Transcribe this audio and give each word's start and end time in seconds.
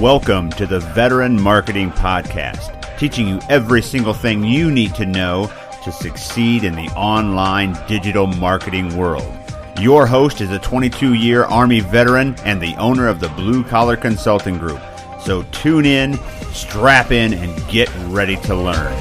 Welcome 0.00 0.48
to 0.52 0.66
the 0.66 0.80
Veteran 0.94 1.38
Marketing 1.38 1.90
Podcast, 1.90 2.98
teaching 2.98 3.28
you 3.28 3.38
every 3.50 3.82
single 3.82 4.14
thing 4.14 4.42
you 4.42 4.70
need 4.70 4.94
to 4.94 5.04
know 5.04 5.52
to 5.84 5.92
succeed 5.92 6.64
in 6.64 6.74
the 6.74 6.88
online 6.96 7.76
digital 7.86 8.26
marketing 8.26 8.96
world. 8.96 9.30
Your 9.78 10.06
host 10.06 10.40
is 10.40 10.50
a 10.52 10.58
22 10.58 11.12
year 11.12 11.44
Army 11.44 11.80
veteran 11.80 12.34
and 12.44 12.62
the 12.62 12.74
owner 12.76 13.08
of 13.08 13.20
the 13.20 13.28
Blue 13.28 13.62
Collar 13.62 13.98
Consulting 13.98 14.56
Group. 14.56 14.80
So 15.24 15.42
tune 15.52 15.84
in, 15.84 16.18
strap 16.52 17.12
in, 17.12 17.34
and 17.34 17.68
get 17.68 17.90
ready 18.06 18.36
to 18.36 18.54
learn. 18.54 18.96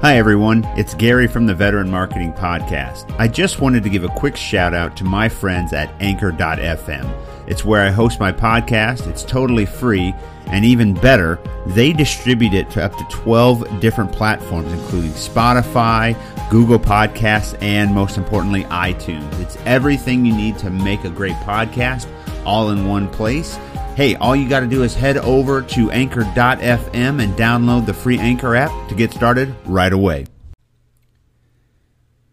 Hi, 0.00 0.16
everyone. 0.16 0.64
It's 0.76 0.94
Gary 0.94 1.26
from 1.26 1.46
the 1.46 1.54
Veteran 1.54 1.90
Marketing 1.90 2.32
Podcast. 2.32 3.12
I 3.18 3.26
just 3.26 3.60
wanted 3.60 3.82
to 3.82 3.90
give 3.90 4.04
a 4.04 4.08
quick 4.08 4.36
shout 4.36 4.72
out 4.72 4.96
to 4.98 5.04
my 5.04 5.28
friends 5.28 5.72
at 5.72 5.90
Anchor.fm. 6.00 7.37
It's 7.48 7.64
where 7.64 7.82
I 7.82 7.90
host 7.90 8.20
my 8.20 8.30
podcast. 8.30 9.06
It's 9.06 9.24
totally 9.24 9.64
free. 9.64 10.14
And 10.48 10.66
even 10.66 10.92
better, 10.92 11.40
they 11.68 11.94
distribute 11.94 12.52
it 12.52 12.70
to 12.72 12.84
up 12.84 12.92
to 12.92 13.06
12 13.08 13.80
different 13.80 14.12
platforms, 14.12 14.70
including 14.70 15.12
Spotify, 15.12 16.14
Google 16.50 16.78
Podcasts, 16.78 17.56
and 17.62 17.94
most 17.94 18.18
importantly, 18.18 18.64
iTunes. 18.64 19.40
It's 19.40 19.56
everything 19.64 20.26
you 20.26 20.36
need 20.36 20.58
to 20.58 20.68
make 20.68 21.04
a 21.04 21.10
great 21.10 21.36
podcast 21.36 22.06
all 22.44 22.68
in 22.68 22.86
one 22.86 23.08
place. 23.08 23.56
Hey, 23.96 24.14
all 24.16 24.36
you 24.36 24.46
got 24.46 24.60
to 24.60 24.66
do 24.66 24.82
is 24.82 24.94
head 24.94 25.16
over 25.16 25.62
to 25.62 25.90
anchor.fm 25.90 27.22
and 27.22 27.32
download 27.32 27.86
the 27.86 27.94
free 27.94 28.18
Anchor 28.18 28.56
app 28.56 28.88
to 28.90 28.94
get 28.94 29.10
started 29.10 29.54
right 29.64 29.92
away. 29.92 30.26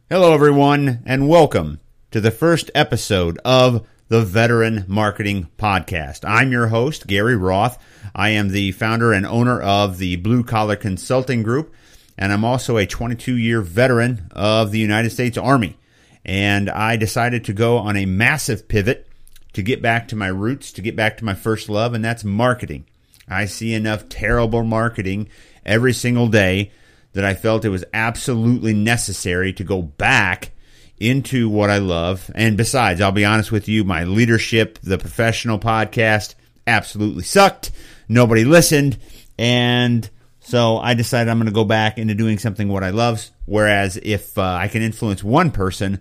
Hello, 0.10 0.34
everyone, 0.34 1.04
and 1.06 1.30
welcome 1.30 1.80
to 2.12 2.20
the 2.20 2.32
first 2.32 2.70
episode 2.76 3.40
of 3.46 3.88
the 4.08 4.22
Veteran 4.22 4.86
Marketing 4.88 5.50
Podcast. 5.58 6.30
I'm 6.30 6.52
your 6.52 6.68
host, 6.68 7.08
Gary 7.08 7.36
Roth. 7.36 7.82
I 8.14 8.30
am 8.30 8.50
the 8.50 8.72
founder 8.72 9.12
and 9.12 9.26
owner 9.26 9.60
of 9.60 9.98
the 9.98 10.18
Blue 10.18 10.44
Collar 10.44 10.76
Consulting 10.76 11.42
Group, 11.42 11.74
and 12.16 12.32
I'm 12.32 12.46
also 12.46 12.78
a 12.78 12.86
22 12.86 13.36
year 13.36 13.62
veteran 13.62 14.28
of 14.32 14.70
the 14.70 14.78
United 14.78 15.10
States 15.10 15.40
Army. 15.40 15.76
And 16.24 16.70
I 16.70 16.98
decided 16.98 17.46
to 17.46 17.54
go 17.54 17.80
on 17.80 17.98
a 17.98 18.06
massive 18.06 18.68
pivot 18.68 19.08
to 19.54 19.64
get 19.64 19.82
back 19.82 20.08
to 20.10 20.16
my 20.16 20.28
roots, 20.28 20.72
to 20.74 20.84
get 20.84 20.96
back 20.96 21.18
to 21.18 21.26
my 21.26 21.34
first 21.34 21.68
love, 21.68 21.96
and 21.96 22.06
that's 22.06 22.24
marketing. 22.24 22.86
I 23.28 23.46
see 23.46 23.74
enough 23.74 24.08
terrible 24.08 24.64
marketing 24.64 25.30
every 25.66 25.94
single 25.94 26.28
day 26.28 26.72
that 27.14 27.26
I 27.26 27.34
felt 27.34 27.66
it 27.66 27.70
was 27.70 27.86
absolutely 27.92 28.74
necessary 28.74 29.52
to 29.54 29.64
go 29.64 29.82
back 29.82 30.52
into 31.00 31.50
what 31.50 31.70
I 31.70 31.80
love. 31.80 32.30
And 32.36 32.58
besides, 32.58 33.02
I'll 33.02 33.12
be 33.12 33.26
honest 33.26 33.52
with 33.52 33.68
you, 33.68 33.84
my 33.84 34.06
leadership, 34.06 34.80
the 34.82 34.98
professional 34.98 35.60
podcast, 35.60 36.36
absolutely 36.66 37.24
sucked. 37.24 37.72
Nobody 38.08 38.46
listened. 38.46 38.98
And 39.38 40.10
so 40.40 40.78
I 40.78 40.94
decided 40.94 41.30
I'm 41.30 41.38
going 41.38 41.48
to 41.48 41.52
go 41.52 41.66
back 41.66 41.98
into 41.98 42.16
doing 42.16 42.38
something 42.38 42.70
what 42.70 42.84
I 42.84 42.92
love. 42.92 43.30
Whereas 43.46 43.98
if 44.02 44.38
uh, 44.38 44.42
I 44.42 44.68
can 44.68 44.82
influence 44.82 45.24
one 45.24 45.52
person, 45.52 46.00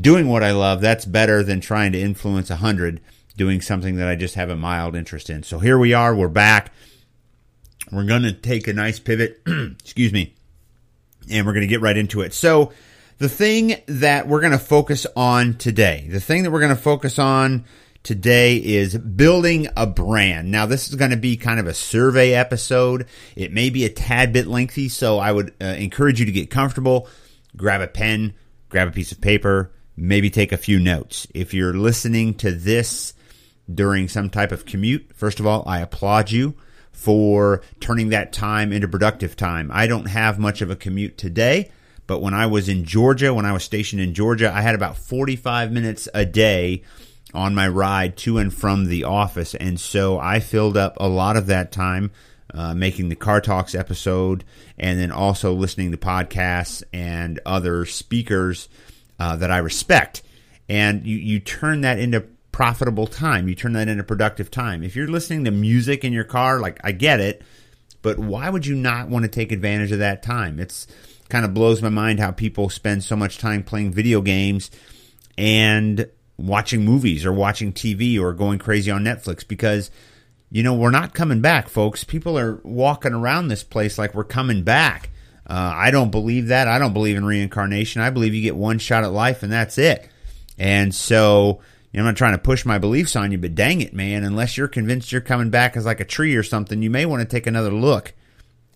doing 0.00 0.28
what 0.28 0.44
I 0.44 0.52
love, 0.52 0.80
that's 0.80 1.04
better 1.04 1.42
than 1.42 1.60
trying 1.60 1.92
to 1.92 2.00
influence 2.00 2.50
a 2.50 2.56
hundred 2.56 3.00
doing 3.36 3.60
something 3.60 3.96
that 3.96 4.08
I 4.08 4.16
just 4.16 4.34
have 4.34 4.50
a 4.50 4.56
mild 4.56 4.94
interest 4.94 5.30
in. 5.30 5.42
So 5.42 5.58
here 5.58 5.78
we 5.78 5.94
are, 5.94 6.14
we're 6.14 6.28
back. 6.28 6.72
We're 7.90 8.04
going 8.04 8.22
to 8.22 8.32
take 8.32 8.68
a 8.68 8.72
nice 8.72 8.98
pivot, 8.98 9.40
excuse 9.46 10.12
me, 10.12 10.34
and 11.30 11.46
we're 11.46 11.52
going 11.52 11.62
to 11.62 11.68
get 11.68 11.80
right 11.80 11.96
into 11.96 12.20
it. 12.20 12.34
So 12.34 12.72
the 13.18 13.28
thing 13.28 13.74
that 13.86 14.28
we're 14.28 14.40
going 14.40 14.52
to 14.52 14.58
focus 14.58 15.06
on 15.16 15.54
today, 15.54 16.06
the 16.10 16.20
thing 16.20 16.44
that 16.44 16.50
we're 16.50 16.60
going 16.60 16.74
to 16.74 16.80
focus 16.80 17.18
on 17.18 17.64
today 18.04 18.56
is 18.56 18.96
building 18.96 19.66
a 19.76 19.86
brand. 19.86 20.50
Now, 20.50 20.66
this 20.66 20.88
is 20.88 20.94
going 20.94 21.10
to 21.10 21.16
be 21.16 21.36
kind 21.36 21.58
of 21.58 21.66
a 21.66 21.74
survey 21.74 22.32
episode. 22.32 23.06
It 23.34 23.52
may 23.52 23.70
be 23.70 23.84
a 23.84 23.90
tad 23.90 24.32
bit 24.32 24.46
lengthy, 24.46 24.88
so 24.88 25.18
I 25.18 25.32
would 25.32 25.52
uh, 25.60 25.64
encourage 25.64 26.20
you 26.20 26.26
to 26.26 26.32
get 26.32 26.48
comfortable, 26.48 27.08
grab 27.56 27.80
a 27.80 27.88
pen, 27.88 28.34
grab 28.68 28.88
a 28.88 28.92
piece 28.92 29.10
of 29.10 29.20
paper, 29.20 29.72
maybe 29.96 30.30
take 30.30 30.52
a 30.52 30.56
few 30.56 30.78
notes. 30.78 31.26
If 31.34 31.52
you're 31.52 31.74
listening 31.74 32.34
to 32.34 32.52
this 32.52 33.14
during 33.72 34.08
some 34.08 34.30
type 34.30 34.52
of 34.52 34.64
commute, 34.64 35.10
first 35.14 35.40
of 35.40 35.46
all, 35.46 35.64
I 35.66 35.80
applaud 35.80 36.30
you 36.30 36.54
for 36.92 37.62
turning 37.80 38.10
that 38.10 38.32
time 38.32 38.72
into 38.72 38.86
productive 38.86 39.34
time. 39.34 39.70
I 39.72 39.88
don't 39.88 40.06
have 40.06 40.38
much 40.38 40.62
of 40.62 40.70
a 40.70 40.76
commute 40.76 41.18
today, 41.18 41.70
but 42.08 42.22
when 42.22 42.34
I 42.34 42.46
was 42.46 42.70
in 42.70 42.84
Georgia, 42.84 43.34
when 43.34 43.44
I 43.44 43.52
was 43.52 43.62
stationed 43.62 44.00
in 44.00 44.14
Georgia, 44.14 44.50
I 44.52 44.62
had 44.62 44.74
about 44.74 44.96
45 44.96 45.70
minutes 45.70 46.08
a 46.14 46.24
day 46.24 46.82
on 47.34 47.54
my 47.54 47.68
ride 47.68 48.16
to 48.16 48.38
and 48.38 48.52
from 48.52 48.86
the 48.86 49.04
office. 49.04 49.54
And 49.54 49.78
so 49.78 50.18
I 50.18 50.40
filled 50.40 50.78
up 50.78 50.96
a 50.98 51.06
lot 51.06 51.36
of 51.36 51.46
that 51.48 51.70
time 51.70 52.10
uh, 52.54 52.72
making 52.74 53.10
the 53.10 53.14
Car 53.14 53.42
Talks 53.42 53.74
episode 53.74 54.42
and 54.78 54.98
then 54.98 55.12
also 55.12 55.52
listening 55.52 55.90
to 55.90 55.98
podcasts 55.98 56.82
and 56.94 57.40
other 57.44 57.84
speakers 57.84 58.70
uh, 59.20 59.36
that 59.36 59.50
I 59.50 59.58
respect. 59.58 60.22
And 60.66 61.06
you, 61.06 61.18
you 61.18 61.40
turn 61.40 61.82
that 61.82 61.98
into 61.98 62.22
profitable 62.52 63.06
time. 63.06 63.48
You 63.48 63.54
turn 63.54 63.74
that 63.74 63.88
into 63.88 64.02
productive 64.02 64.50
time. 64.50 64.82
If 64.82 64.96
you're 64.96 65.08
listening 65.08 65.44
to 65.44 65.50
music 65.50 66.06
in 66.06 66.14
your 66.14 66.24
car, 66.24 66.58
like 66.58 66.80
I 66.82 66.92
get 66.92 67.20
it, 67.20 67.42
but 68.00 68.18
why 68.18 68.48
would 68.48 68.64
you 68.64 68.74
not 68.74 69.08
want 69.10 69.24
to 69.24 69.30
take 69.30 69.52
advantage 69.52 69.92
of 69.92 69.98
that 69.98 70.22
time? 70.22 70.58
It's 70.58 70.86
kind 71.28 71.44
of 71.44 71.54
blows 71.54 71.82
my 71.82 71.88
mind 71.88 72.20
how 72.20 72.30
people 72.30 72.68
spend 72.68 73.04
so 73.04 73.16
much 73.16 73.38
time 73.38 73.62
playing 73.62 73.92
video 73.92 74.20
games 74.20 74.70
and 75.36 76.08
watching 76.36 76.84
movies 76.84 77.26
or 77.26 77.32
watching 77.32 77.72
TV 77.72 78.18
or 78.18 78.32
going 78.32 78.58
crazy 78.58 78.90
on 78.90 79.04
Netflix 79.04 79.46
because 79.46 79.90
you 80.50 80.62
know 80.62 80.74
we're 80.74 80.90
not 80.90 81.14
coming 81.14 81.40
back 81.40 81.68
folks 81.68 82.04
people 82.04 82.38
are 82.38 82.60
walking 82.62 83.12
around 83.12 83.48
this 83.48 83.62
place 83.62 83.98
like 83.98 84.14
we're 84.14 84.24
coming 84.24 84.62
back 84.62 85.10
uh, 85.48 85.72
I 85.74 85.90
don't 85.90 86.10
believe 86.10 86.48
that. 86.48 86.68
I 86.68 86.78
don't 86.78 86.92
believe 86.92 87.16
in 87.16 87.24
reincarnation. 87.24 88.02
I 88.02 88.10
believe 88.10 88.34
you 88.34 88.42
get 88.42 88.56
one 88.56 88.78
shot 88.78 89.04
at 89.04 89.12
life 89.12 89.42
and 89.42 89.50
that's 89.50 89.78
it. 89.78 90.08
And 90.58 90.94
so, 90.94 91.60
you 91.90 91.98
know, 91.98 92.00
I'm 92.00 92.06
not 92.06 92.16
trying 92.16 92.32
to 92.32 92.38
push 92.38 92.66
my 92.66 92.78
beliefs 92.78 93.16
on 93.16 93.32
you, 93.32 93.38
but 93.38 93.54
dang 93.54 93.80
it, 93.80 93.94
man, 93.94 94.24
unless 94.24 94.58
you're 94.58 94.68
convinced 94.68 95.10
you're 95.10 95.22
coming 95.22 95.48
back 95.48 95.76
as 95.76 95.86
like 95.86 96.00
a 96.00 96.04
tree 96.04 96.36
or 96.36 96.42
something, 96.42 96.82
you 96.82 96.90
may 96.90 97.06
want 97.06 97.22
to 97.22 97.28
take 97.28 97.46
another 97.46 97.70
look 97.70 98.12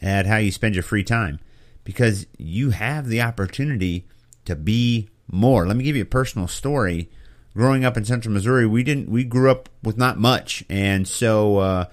at 0.00 0.24
how 0.24 0.38
you 0.38 0.50
spend 0.50 0.74
your 0.74 0.82
free 0.82 1.04
time 1.04 1.40
because 1.84 2.26
you 2.38 2.70
have 2.70 3.06
the 3.08 3.22
opportunity 3.22 4.06
to 4.44 4.56
be 4.56 5.08
more. 5.30 5.66
Let 5.66 5.76
me 5.76 5.84
give 5.84 5.96
you 5.96 6.02
a 6.02 6.06
personal 6.06 6.48
story. 6.48 7.10
Growing 7.54 7.84
up 7.84 7.96
in 7.96 8.04
Central 8.04 8.32
Missouri, 8.32 8.66
we 8.66 8.82
didn't 8.82 9.10
we 9.10 9.24
grew 9.24 9.50
up 9.50 9.68
with 9.82 9.98
not 9.98 10.18
much, 10.18 10.64
and 10.70 11.06
so 11.06 11.58
uh, 11.58 11.84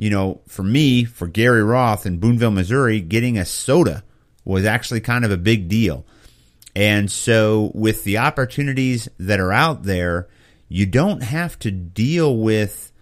you 0.00 0.08
know, 0.08 0.40
for 0.46 0.62
me, 0.62 1.04
for 1.04 1.26
Gary 1.26 1.62
Roth 1.62 2.06
in 2.06 2.18
Boonville, 2.18 2.52
Missouri, 2.52 3.00
getting 3.00 3.36
a 3.36 3.44
soda 3.44 4.02
was 4.46 4.64
actually 4.64 5.00
kind 5.00 5.26
of 5.26 5.30
a 5.30 5.36
big 5.36 5.68
deal. 5.68 6.06
And 6.74 7.10
so, 7.10 7.70
with 7.74 8.04
the 8.04 8.16
opportunities 8.16 9.08
that 9.18 9.40
are 9.40 9.52
out 9.52 9.82
there, 9.82 10.28
you 10.70 10.86
don't 10.86 11.22
have 11.22 11.58
to 11.58 11.70
deal 11.70 12.36
with 12.38 12.92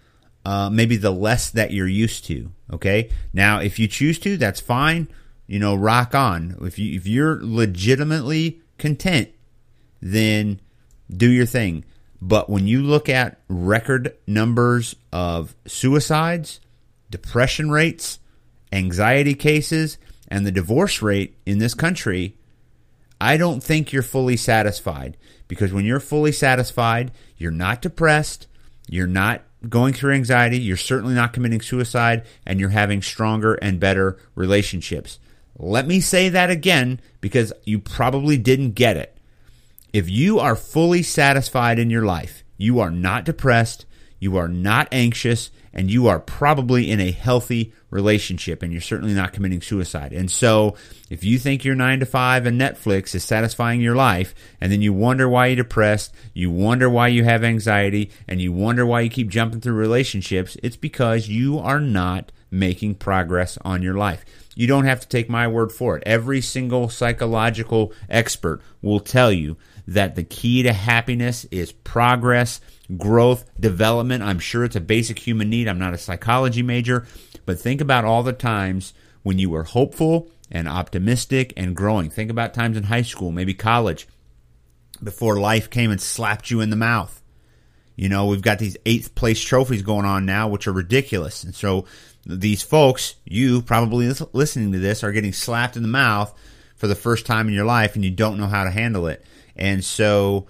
uh, 0.45 0.71
maybe 0.71 0.97
the 0.97 1.13
less 1.13 1.51
that 1.51 1.71
you're 1.71 1.87
used 1.87 2.25
to. 2.25 2.51
Okay. 2.73 3.11
Now, 3.33 3.61
if 3.61 3.79
you 3.79 3.87
choose 3.87 4.19
to, 4.21 4.37
that's 4.37 4.61
fine. 4.61 5.07
You 5.49 5.59
know, 5.59 5.75
rock 5.75 6.15
on. 6.15 6.57
If 6.61 6.79
you 6.79 6.95
if 6.95 7.07
you're 7.07 7.41
legitimately 7.43 8.61
content, 8.77 9.31
then 10.01 10.61
do 11.11 11.29
your 11.29 11.47
thing. 11.47 11.85
But 12.21 12.51
when 12.51 12.67
you 12.67 12.83
look 12.83 13.09
at 13.09 13.41
record 13.49 14.15
numbers 14.27 14.95
of 15.13 15.57
suicides, 15.67 16.61
depression 17.11 17.71
rates, 17.71 18.19
anxiety 18.73 19.35
cases, 19.35 19.99
and 20.29 20.47
the 20.47 20.53
divorce 20.53 21.01
rate 21.01 21.37
in 21.47 21.59
this 21.59 21.75
country, 21.75 22.37
I 23.21 23.37
don't 23.37 23.63
think 23.63 23.93
you're 23.93 24.03
fully 24.03 24.37
satisfied. 24.37 25.17
Because 25.49 25.73
when 25.73 25.87
you're 25.87 25.99
fully 25.99 26.33
satisfied, 26.33 27.11
you're 27.39 27.51
not 27.51 27.81
depressed, 27.81 28.47
you're 28.87 29.07
not 29.07 29.43
going 29.67 29.95
through 29.95 30.13
anxiety, 30.13 30.59
you're 30.59 30.77
certainly 30.77 31.15
not 31.15 31.33
committing 31.33 31.63
suicide, 31.63 32.27
and 32.45 32.61
you're 32.61 32.69
having 32.69 33.01
stronger 33.01 33.55
and 33.55 33.81
better 33.81 34.19
relationships. 34.35 35.19
Let 35.59 35.87
me 35.87 36.01
say 36.01 36.29
that 36.29 36.51
again 36.51 37.01
because 37.21 37.53
you 37.65 37.79
probably 37.79 38.37
didn't 38.37 38.73
get 38.73 38.97
it. 38.97 39.17
If 39.93 40.09
you 40.09 40.39
are 40.39 40.55
fully 40.55 41.03
satisfied 41.03 41.79
in 41.79 41.91
your 41.91 42.05
life, 42.05 42.45
you 42.57 42.79
are 42.79 42.91
not 42.91 43.25
depressed, 43.25 43.87
you 44.21 44.37
are 44.37 44.49
not 44.49 44.89
anxious, 44.93 45.51
and 45.73 45.91
you 45.91 46.09
are 46.09 46.19
probably 46.19 46.91
in 46.91 47.01
a 47.01 47.11
healthy 47.11 47.73
relationship, 47.91 48.63
and 48.63 48.73
you're 48.73 48.81
certainly 48.81 49.15
not 49.15 49.33
committing 49.33 49.63
suicide. 49.63 50.13
And 50.13 50.31
so, 50.31 50.77
if 51.09 51.25
you 51.25 51.39
think 51.39 51.65
your 51.65 51.75
nine 51.75 52.01
to 52.01 52.07
five 52.07 52.45
and 52.45 52.61
Netflix 52.61 53.15
is 53.15 53.25
satisfying 53.25 53.81
your 53.81 53.95
life, 53.95 54.35
and 54.61 54.71
then 54.71 54.83
you 54.83 54.93
wonder 54.93 55.29
why 55.29 55.47
you're 55.47 55.57
depressed, 55.57 56.13
you 56.35 56.51
wonder 56.51 56.91
why 56.91 57.09
you 57.09 57.25
have 57.25 57.45
anxiety, 57.45 58.11
and 58.27 58.41
you 58.41 58.53
wonder 58.53 58.85
why 58.85 59.01
you 59.01 59.11
keep 59.11 59.29
jumping 59.29 59.61
through 59.61 59.75
relationships, 59.75 60.57
it's 60.63 60.77
because 60.77 61.29
you 61.29 61.59
are 61.59 61.81
not 61.81 62.33
making 62.51 62.95
progress 62.97 63.59
on 63.63 63.83
your 63.83 63.95
life. 63.95 64.25
You 64.59 64.67
don't 64.67 64.87
have 64.87 64.99
to 64.99 65.09
take 65.09 65.29
my 65.29 65.47
word 65.47 65.71
for 65.71 65.97
it. 65.97 66.03
Every 66.05 66.41
single 66.41 66.89
psychological 66.89 67.93
expert 68.11 68.61
will 68.83 68.99
tell 68.99 69.31
you 69.31 69.57
that 69.87 70.17
the 70.17 70.25
key 70.25 70.65
to 70.65 70.73
happiness 70.73 71.45
is 71.53 71.71
progress, 71.71 72.61
growth, 72.97 73.49
development. 73.61 74.25
I'm 74.25 74.41
sure 74.41 74.65
it's 74.65 74.75
a 74.75 74.81
basic 74.81 75.21
human 75.21 75.49
need. 75.49 75.69
I'm 75.69 75.79
not 75.79 75.95
a 75.95 75.99
psychology 75.99 76.65
major, 76.65 77.07
but 77.47 77.61
think 77.61 77.81
about 77.81 78.05
all 78.05 78.25
the 78.25 78.33
times 78.33 78.95
when 79.23 79.39
you 79.39 79.49
were 79.49 79.63
hopeful 79.63 80.29
and 80.51 80.69
optimistic 80.69 81.53
and 81.57 81.77
growing. 81.77 82.11
Think 82.11 82.29
about 82.29 82.53
times 82.53 82.77
in 82.77 82.83
high 82.83 83.03
school, 83.03 83.31
maybe 83.31 83.55
college, 83.55 84.09
before 85.01 85.39
life 85.39 85.71
came 85.71 85.93
and 85.93 86.01
slapped 86.01 86.51
you 86.51 86.61
in 86.61 86.71
the 86.71 86.77
mouth. 86.77 87.18
You 87.99 88.09
know, 88.09 88.27
we've 88.27 88.41
got 88.41 88.61
these 88.61 88.77
eighth 88.87 89.17
place 89.17 89.41
trophies 89.41 89.83
going 89.83 90.07
on 90.07 90.25
now, 90.25 90.47
which 90.47 90.69
are 90.69 90.73
ridiculous. 90.73 91.43
And 91.43 91.53
so 91.53 91.87
these 92.25 92.63
folks, 92.63 93.17
you 93.25 93.61
probably 93.61 94.09
listening 94.33 94.71
to 94.71 94.79
this, 94.79 95.03
are 95.03 95.11
getting 95.11 95.33
slapped 95.33 95.77
in 95.77 95.83
the 95.83 95.89
mouth 95.89 96.33
for 96.77 96.87
the 96.87 96.95
first 96.95 97.27
time 97.27 97.49
in 97.49 97.55
your 97.55 97.65
life 97.65 97.97
and 97.97 98.05
you 98.05 98.13
don't 98.13 98.39
know 98.39 98.47
how 98.47 98.63
to 98.63 98.71
handle 98.71 99.09
it. 99.09 99.27
And 99.57 99.85
so 99.85 100.47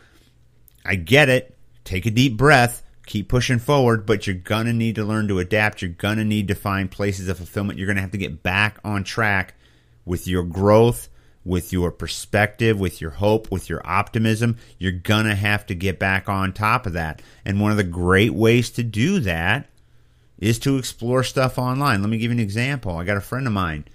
I 0.84 0.96
get 0.96 1.30
it. 1.30 1.56
Take 1.84 2.04
a 2.04 2.10
deep 2.10 2.36
breath, 2.36 2.82
keep 3.06 3.30
pushing 3.30 3.58
forward, 3.58 4.04
but 4.04 4.26
you're 4.26 4.36
going 4.36 4.66
to 4.66 4.74
need 4.74 4.96
to 4.96 5.04
learn 5.06 5.28
to 5.28 5.38
adapt. 5.38 5.80
You're 5.80 5.92
going 5.92 6.18
to 6.18 6.24
need 6.24 6.48
to 6.48 6.54
find 6.54 6.90
places 6.90 7.28
of 7.28 7.38
fulfillment. 7.38 7.78
You're 7.78 7.86
going 7.86 7.96
to 7.96 8.02
have 8.02 8.10
to 8.10 8.18
get 8.18 8.42
back 8.42 8.78
on 8.84 9.04
track 9.04 9.54
with 10.04 10.26
your 10.26 10.42
growth, 10.42 11.08
with 11.48 11.72
your 11.72 11.90
perspective, 11.90 12.78
with 12.78 13.00
your 13.00 13.10
hope, 13.10 13.50
with 13.50 13.68
your 13.68 13.80
optimism. 13.84 14.56
You're 14.78 14.92
going 14.92 15.24
to 15.26 15.34
have 15.34 15.66
to 15.66 15.74
get 15.74 15.98
back 15.98 16.28
on 16.28 16.52
top 16.52 16.86
of 16.86 16.92
that. 16.92 17.22
And 17.44 17.60
one 17.60 17.70
of 17.70 17.76
the 17.78 17.84
great 17.84 18.34
ways 18.34 18.70
to 18.70 18.82
do 18.82 19.18
that 19.20 19.68
is 20.38 20.58
to 20.60 20.76
explore 20.76 21.24
stuff 21.24 21.58
online. 21.58 22.02
Let 22.02 22.10
me 22.10 22.18
give 22.18 22.30
you 22.30 22.36
an 22.36 22.42
example. 22.42 22.96
I 22.96 23.04
got 23.04 23.16
a 23.16 23.22
friend 23.22 23.46
of 23.46 23.52
mine, 23.52 23.86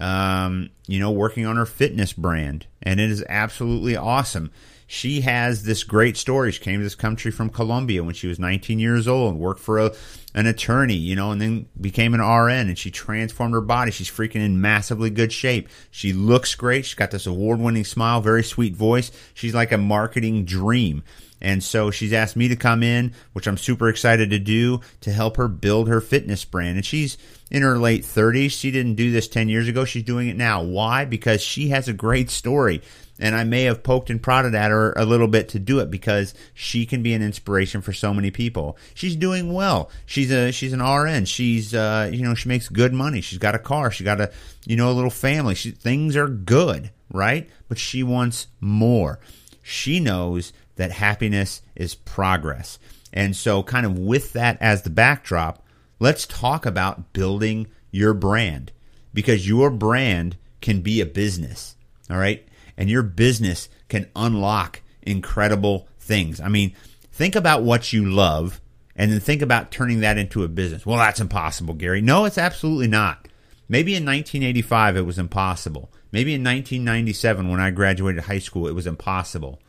um, 0.00 0.70
you 0.86 0.98
know, 0.98 1.10
working 1.12 1.46
on 1.46 1.56
her 1.56 1.64
fitness 1.64 2.12
brand, 2.12 2.66
and 2.82 3.00
it 3.00 3.10
is 3.10 3.24
absolutely 3.28 3.96
awesome. 3.96 4.50
She 4.86 5.22
has 5.22 5.64
this 5.64 5.82
great 5.82 6.16
story. 6.16 6.52
She 6.52 6.62
came 6.62 6.78
to 6.78 6.84
this 6.84 6.94
country 6.94 7.32
from 7.32 7.50
Colombia 7.50 8.04
when 8.04 8.14
she 8.14 8.28
was 8.28 8.38
19 8.38 8.78
years 8.78 9.08
old 9.08 9.32
and 9.32 9.40
worked 9.40 9.60
for 9.60 9.78
a, 9.78 9.92
an 10.34 10.46
attorney, 10.46 10.94
you 10.94 11.16
know, 11.16 11.32
and 11.32 11.40
then 11.40 11.68
became 11.80 12.14
an 12.14 12.20
RN 12.20 12.68
and 12.68 12.78
she 12.78 12.90
transformed 12.90 13.54
her 13.54 13.60
body. 13.60 13.90
She's 13.90 14.10
freaking 14.10 14.36
in 14.36 14.60
massively 14.60 15.10
good 15.10 15.32
shape. 15.32 15.68
She 15.90 16.12
looks 16.12 16.54
great. 16.54 16.84
She's 16.84 16.94
got 16.94 17.10
this 17.10 17.26
award 17.26 17.58
winning 17.58 17.84
smile, 17.84 18.20
very 18.20 18.44
sweet 18.44 18.76
voice. 18.76 19.10
She's 19.34 19.54
like 19.54 19.72
a 19.72 19.78
marketing 19.78 20.44
dream. 20.44 21.02
And 21.40 21.62
so 21.62 21.90
she's 21.90 22.12
asked 22.12 22.36
me 22.36 22.48
to 22.48 22.56
come 22.56 22.82
in, 22.82 23.12
which 23.32 23.46
I'm 23.46 23.58
super 23.58 23.88
excited 23.88 24.30
to 24.30 24.38
do, 24.38 24.80
to 25.02 25.12
help 25.12 25.36
her 25.36 25.48
build 25.48 25.88
her 25.88 26.00
fitness 26.00 26.44
brand. 26.44 26.76
And 26.76 26.84
she's 26.84 27.18
in 27.50 27.62
her 27.62 27.78
late 27.78 28.02
30s. 28.02 28.52
She 28.52 28.70
didn't 28.70 28.94
do 28.94 29.10
this 29.10 29.28
10 29.28 29.48
years 29.48 29.68
ago. 29.68 29.84
She's 29.84 30.02
doing 30.02 30.28
it 30.28 30.36
now. 30.36 30.62
Why? 30.62 31.04
Because 31.04 31.42
she 31.42 31.68
has 31.68 31.88
a 31.88 31.92
great 31.92 32.30
story. 32.30 32.82
And 33.18 33.34
I 33.34 33.44
may 33.44 33.62
have 33.62 33.82
poked 33.82 34.10
and 34.10 34.22
prodded 34.22 34.54
at 34.54 34.70
her 34.70 34.92
a 34.94 35.06
little 35.06 35.28
bit 35.28 35.48
to 35.50 35.58
do 35.58 35.78
it 35.78 35.90
because 35.90 36.34
she 36.52 36.84
can 36.84 37.02
be 37.02 37.14
an 37.14 37.22
inspiration 37.22 37.80
for 37.80 37.92
so 37.92 38.12
many 38.12 38.30
people. 38.30 38.76
She's 38.94 39.16
doing 39.16 39.52
well. 39.54 39.90
She's 40.04 40.30
a 40.30 40.52
she's 40.52 40.74
an 40.74 40.82
RN. 40.82 41.24
She's 41.24 41.74
uh, 41.74 42.10
you 42.12 42.22
know 42.22 42.34
she 42.34 42.48
makes 42.48 42.68
good 42.68 42.92
money. 42.92 43.22
She's 43.22 43.38
got 43.38 43.54
a 43.54 43.58
car. 43.58 43.90
She 43.90 44.04
got 44.04 44.20
a 44.20 44.30
you 44.66 44.76
know 44.76 44.90
a 44.90 44.92
little 44.92 45.10
family. 45.10 45.54
She, 45.54 45.70
things 45.70 46.14
are 46.14 46.28
good, 46.28 46.90
right? 47.10 47.48
But 47.68 47.78
she 47.78 48.02
wants 48.02 48.48
more. 48.60 49.18
She 49.62 49.98
knows 49.98 50.52
that 50.76 50.92
happiness 50.92 51.62
is 51.74 51.94
progress. 51.94 52.78
And 53.12 53.34
so, 53.34 53.62
kind 53.62 53.86
of 53.86 53.98
with 53.98 54.34
that 54.34 54.58
as 54.60 54.82
the 54.82 54.90
backdrop, 54.90 55.64
let's 55.98 56.26
talk 56.26 56.66
about 56.66 57.12
building 57.12 57.66
your 57.90 58.14
brand 58.14 58.72
because 59.14 59.48
your 59.48 59.70
brand 59.70 60.36
can 60.60 60.82
be 60.82 61.00
a 61.00 61.06
business. 61.06 61.76
All 62.10 62.18
right. 62.18 62.45
And 62.76 62.90
your 62.90 63.02
business 63.02 63.68
can 63.88 64.08
unlock 64.14 64.82
incredible 65.02 65.88
things. 65.98 66.40
I 66.40 66.48
mean, 66.48 66.74
think 67.12 67.36
about 67.36 67.62
what 67.62 67.92
you 67.92 68.10
love 68.10 68.60
and 68.94 69.10
then 69.10 69.20
think 69.20 69.42
about 69.42 69.70
turning 69.70 70.00
that 70.00 70.18
into 70.18 70.44
a 70.44 70.48
business. 70.48 70.84
Well, 70.84 70.98
that's 70.98 71.20
impossible, 71.20 71.74
Gary. 71.74 72.02
No, 72.02 72.24
it's 72.24 72.38
absolutely 72.38 72.88
not. 72.88 73.28
Maybe 73.68 73.92
in 73.92 74.04
1985 74.04 74.96
it 74.96 75.02
was 75.02 75.18
impossible. 75.18 75.90
Maybe 76.12 76.34
in 76.34 76.44
1997 76.44 77.48
when 77.48 77.60
I 77.60 77.70
graduated 77.70 78.24
high 78.24 78.38
school 78.38 78.68
it 78.68 78.74
was 78.74 78.86
impossible 78.86 79.60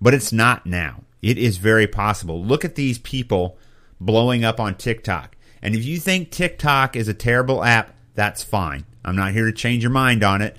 but 0.00 0.14
it's 0.14 0.32
not 0.32 0.66
now. 0.66 1.02
It 1.22 1.38
is 1.38 1.58
very 1.58 1.86
possible. 1.86 2.42
Look 2.42 2.64
at 2.64 2.74
these 2.74 2.98
people 2.98 3.58
blowing 4.00 4.44
up 4.44 4.60
on 4.60 4.76
TikTok. 4.76 5.36
And 5.60 5.74
if 5.74 5.84
you 5.84 5.98
think 5.98 6.30
TikTok 6.30 6.94
is 6.94 7.08
a 7.08 7.14
terrible 7.14 7.64
app, 7.64 7.94
that's 8.14 8.44
fine. 8.44 8.84
I'm 9.04 9.16
not 9.16 9.32
here 9.32 9.46
to 9.46 9.52
change 9.52 9.82
your 9.82 9.90
mind 9.90 10.22
on 10.22 10.42
it. 10.42 10.56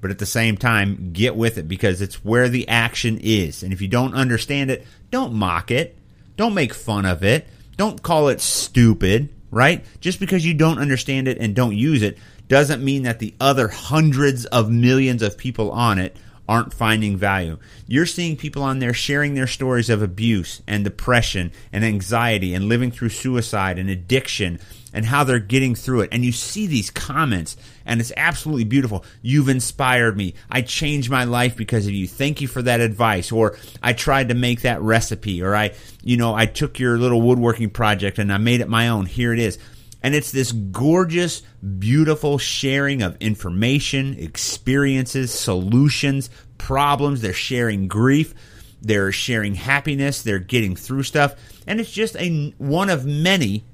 But 0.00 0.10
at 0.10 0.18
the 0.18 0.26
same 0.26 0.56
time, 0.56 1.10
get 1.12 1.34
with 1.34 1.58
it 1.58 1.68
because 1.68 2.00
it's 2.00 2.24
where 2.24 2.48
the 2.48 2.68
action 2.68 3.18
is. 3.20 3.62
And 3.62 3.72
if 3.72 3.80
you 3.80 3.88
don't 3.88 4.14
understand 4.14 4.70
it, 4.70 4.86
don't 5.10 5.32
mock 5.32 5.70
it. 5.70 5.96
Don't 6.36 6.54
make 6.54 6.72
fun 6.72 7.04
of 7.04 7.24
it. 7.24 7.48
Don't 7.76 8.02
call 8.02 8.28
it 8.28 8.40
stupid, 8.40 9.28
right? 9.50 9.84
Just 10.00 10.20
because 10.20 10.46
you 10.46 10.54
don't 10.54 10.78
understand 10.78 11.26
it 11.26 11.38
and 11.38 11.54
don't 11.54 11.76
use 11.76 12.02
it 12.02 12.18
doesn't 12.48 12.84
mean 12.84 13.02
that 13.02 13.18
the 13.18 13.34
other 13.40 13.68
hundreds 13.68 14.46
of 14.46 14.70
millions 14.70 15.22
of 15.22 15.36
people 15.36 15.70
on 15.70 15.98
it 15.98 16.16
aren't 16.48 16.72
finding 16.72 17.16
value. 17.16 17.58
You're 17.86 18.06
seeing 18.06 18.36
people 18.36 18.62
on 18.62 18.78
there 18.78 18.94
sharing 18.94 19.34
their 19.34 19.46
stories 19.46 19.90
of 19.90 20.02
abuse 20.02 20.62
and 20.66 20.82
depression 20.82 21.52
and 21.72 21.84
anxiety 21.84 22.54
and 22.54 22.68
living 22.68 22.90
through 22.90 23.10
suicide 23.10 23.78
and 23.78 23.90
addiction 23.90 24.58
and 24.92 25.04
how 25.04 25.24
they're 25.24 25.38
getting 25.38 25.74
through 25.74 26.00
it. 26.00 26.08
And 26.10 26.24
you 26.24 26.32
see 26.32 26.66
these 26.66 26.90
comments 26.90 27.56
and 27.84 28.00
it's 28.00 28.12
absolutely 28.16 28.64
beautiful. 28.64 29.04
You've 29.20 29.50
inspired 29.50 30.16
me. 30.16 30.34
I 30.50 30.62
changed 30.62 31.10
my 31.10 31.24
life 31.24 31.56
because 31.56 31.86
of 31.86 31.92
you. 31.92 32.08
Thank 32.08 32.40
you 32.40 32.48
for 32.48 32.62
that 32.62 32.80
advice. 32.80 33.30
Or 33.30 33.58
I 33.82 33.92
tried 33.92 34.30
to 34.30 34.34
make 34.34 34.62
that 34.62 34.80
recipe 34.80 35.42
or 35.42 35.54
I, 35.54 35.74
you 36.02 36.16
know, 36.16 36.34
I 36.34 36.46
took 36.46 36.78
your 36.78 36.98
little 36.98 37.20
woodworking 37.20 37.70
project 37.70 38.18
and 38.18 38.32
I 38.32 38.38
made 38.38 38.62
it 38.62 38.68
my 38.68 38.88
own. 38.88 39.04
Here 39.04 39.34
it 39.34 39.38
is. 39.38 39.58
And 40.02 40.14
it's 40.14 40.30
this 40.30 40.52
gorgeous, 40.52 41.42
beautiful 41.78 42.38
sharing 42.38 43.02
of 43.02 43.16
information, 43.20 44.14
experiences, 44.18 45.32
solutions, 45.32 46.30
problems. 46.56 47.20
They're 47.20 47.32
sharing 47.32 47.88
grief. 47.88 48.34
They're 48.80 49.10
sharing 49.10 49.54
happiness. 49.56 50.22
They're 50.22 50.38
getting 50.38 50.76
through 50.76 51.02
stuff. 51.02 51.34
And 51.66 51.80
it's 51.80 51.90
just 51.90 52.16
a 52.16 52.54
one 52.58 52.90
of 52.90 53.06
many 53.06 53.64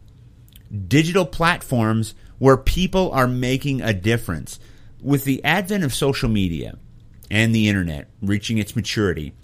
digital 0.89 1.27
platforms 1.27 2.15
where 2.39 2.57
people 2.57 3.11
are 3.13 3.29
making 3.29 3.83
a 3.83 3.93
difference. 3.93 4.59
With 5.03 5.25
the 5.25 5.45
advent 5.45 5.85
of 5.85 5.93
social 5.93 6.31
media 6.31 6.79
and 7.31 7.55
the 7.55 7.69
internet 7.69 8.09
reaching 8.23 8.57
its 8.57 8.75
maturity, 8.75 9.35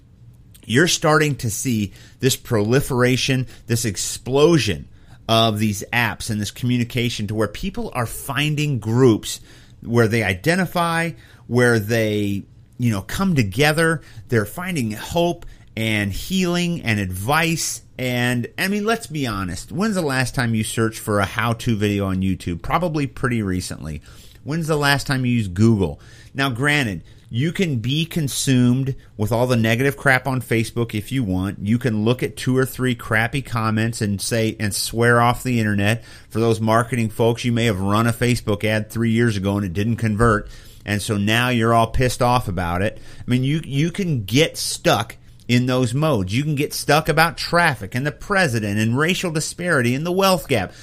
you're 0.65 0.87
starting 0.87 1.35
to 1.37 1.51
see 1.51 1.93
this 2.19 2.35
proliferation, 2.35 3.45
this 3.67 3.85
explosion 3.85 4.87
of 5.27 5.59
these 5.59 5.83
apps 5.93 6.29
and 6.29 6.41
this 6.41 6.51
communication 6.51 7.27
to 7.27 7.35
where 7.35 7.47
people 7.47 7.91
are 7.93 8.05
finding 8.05 8.79
groups 8.79 9.39
where 9.81 10.07
they 10.07 10.23
identify, 10.23 11.11
where 11.47 11.79
they, 11.79 12.43
you 12.77 12.91
know, 12.91 13.01
come 13.01 13.35
together. 13.35 14.01
They're 14.27 14.45
finding 14.45 14.91
hope 14.91 15.45
and 15.75 16.11
healing 16.11 16.81
and 16.81 16.99
advice. 16.99 17.81
And 17.97 18.47
I 18.57 18.67
mean, 18.67 18.85
let's 18.85 19.07
be 19.07 19.27
honest. 19.27 19.71
When's 19.71 19.95
the 19.95 20.01
last 20.01 20.35
time 20.35 20.55
you 20.55 20.63
searched 20.63 20.99
for 20.99 21.19
a 21.19 21.25
how 21.25 21.53
to 21.53 21.75
video 21.75 22.07
on 22.07 22.21
YouTube? 22.21 22.61
Probably 22.61 23.07
pretty 23.07 23.41
recently. 23.41 24.01
When's 24.43 24.67
the 24.67 24.77
last 24.77 25.07
time 25.07 25.25
you 25.25 25.33
used 25.33 25.53
Google? 25.53 25.99
Now, 26.33 26.49
granted, 26.49 27.03
you 27.33 27.53
can 27.53 27.77
be 27.77 28.03
consumed 28.03 28.93
with 29.15 29.31
all 29.31 29.47
the 29.47 29.55
negative 29.55 29.95
crap 29.95 30.27
on 30.27 30.41
Facebook 30.41 30.93
if 30.93 31.13
you 31.13 31.23
want. 31.23 31.65
You 31.65 31.79
can 31.79 32.03
look 32.03 32.23
at 32.23 32.35
two 32.35 32.57
or 32.57 32.65
three 32.65 32.93
crappy 32.93 33.41
comments 33.41 34.01
and 34.01 34.19
say 34.19 34.57
and 34.59 34.75
swear 34.75 35.21
off 35.21 35.41
the 35.41 35.57
internet. 35.57 36.03
For 36.27 36.41
those 36.41 36.59
marketing 36.59 37.09
folks, 37.09 37.45
you 37.45 37.53
may 37.53 37.65
have 37.65 37.79
run 37.79 38.05
a 38.05 38.11
Facebook 38.11 38.65
ad 38.65 38.89
three 38.89 39.11
years 39.11 39.37
ago 39.37 39.55
and 39.55 39.65
it 39.65 39.71
didn't 39.71 39.95
convert. 39.95 40.49
And 40.85 41.01
so 41.01 41.15
now 41.15 41.47
you're 41.47 41.73
all 41.73 41.87
pissed 41.87 42.21
off 42.21 42.49
about 42.49 42.81
it. 42.81 42.99
I 43.17 43.31
mean, 43.31 43.45
you, 43.45 43.61
you 43.63 43.91
can 43.91 44.25
get 44.25 44.57
stuck 44.57 45.15
in 45.47 45.67
those 45.67 45.93
modes. 45.93 46.35
You 46.35 46.43
can 46.43 46.55
get 46.55 46.73
stuck 46.73 47.07
about 47.07 47.37
traffic 47.37 47.95
and 47.95 48.05
the 48.05 48.11
president 48.11 48.77
and 48.77 48.97
racial 48.97 49.31
disparity 49.31 49.95
and 49.95 50.05
the 50.05 50.11
wealth 50.11 50.49
gap. 50.49 50.73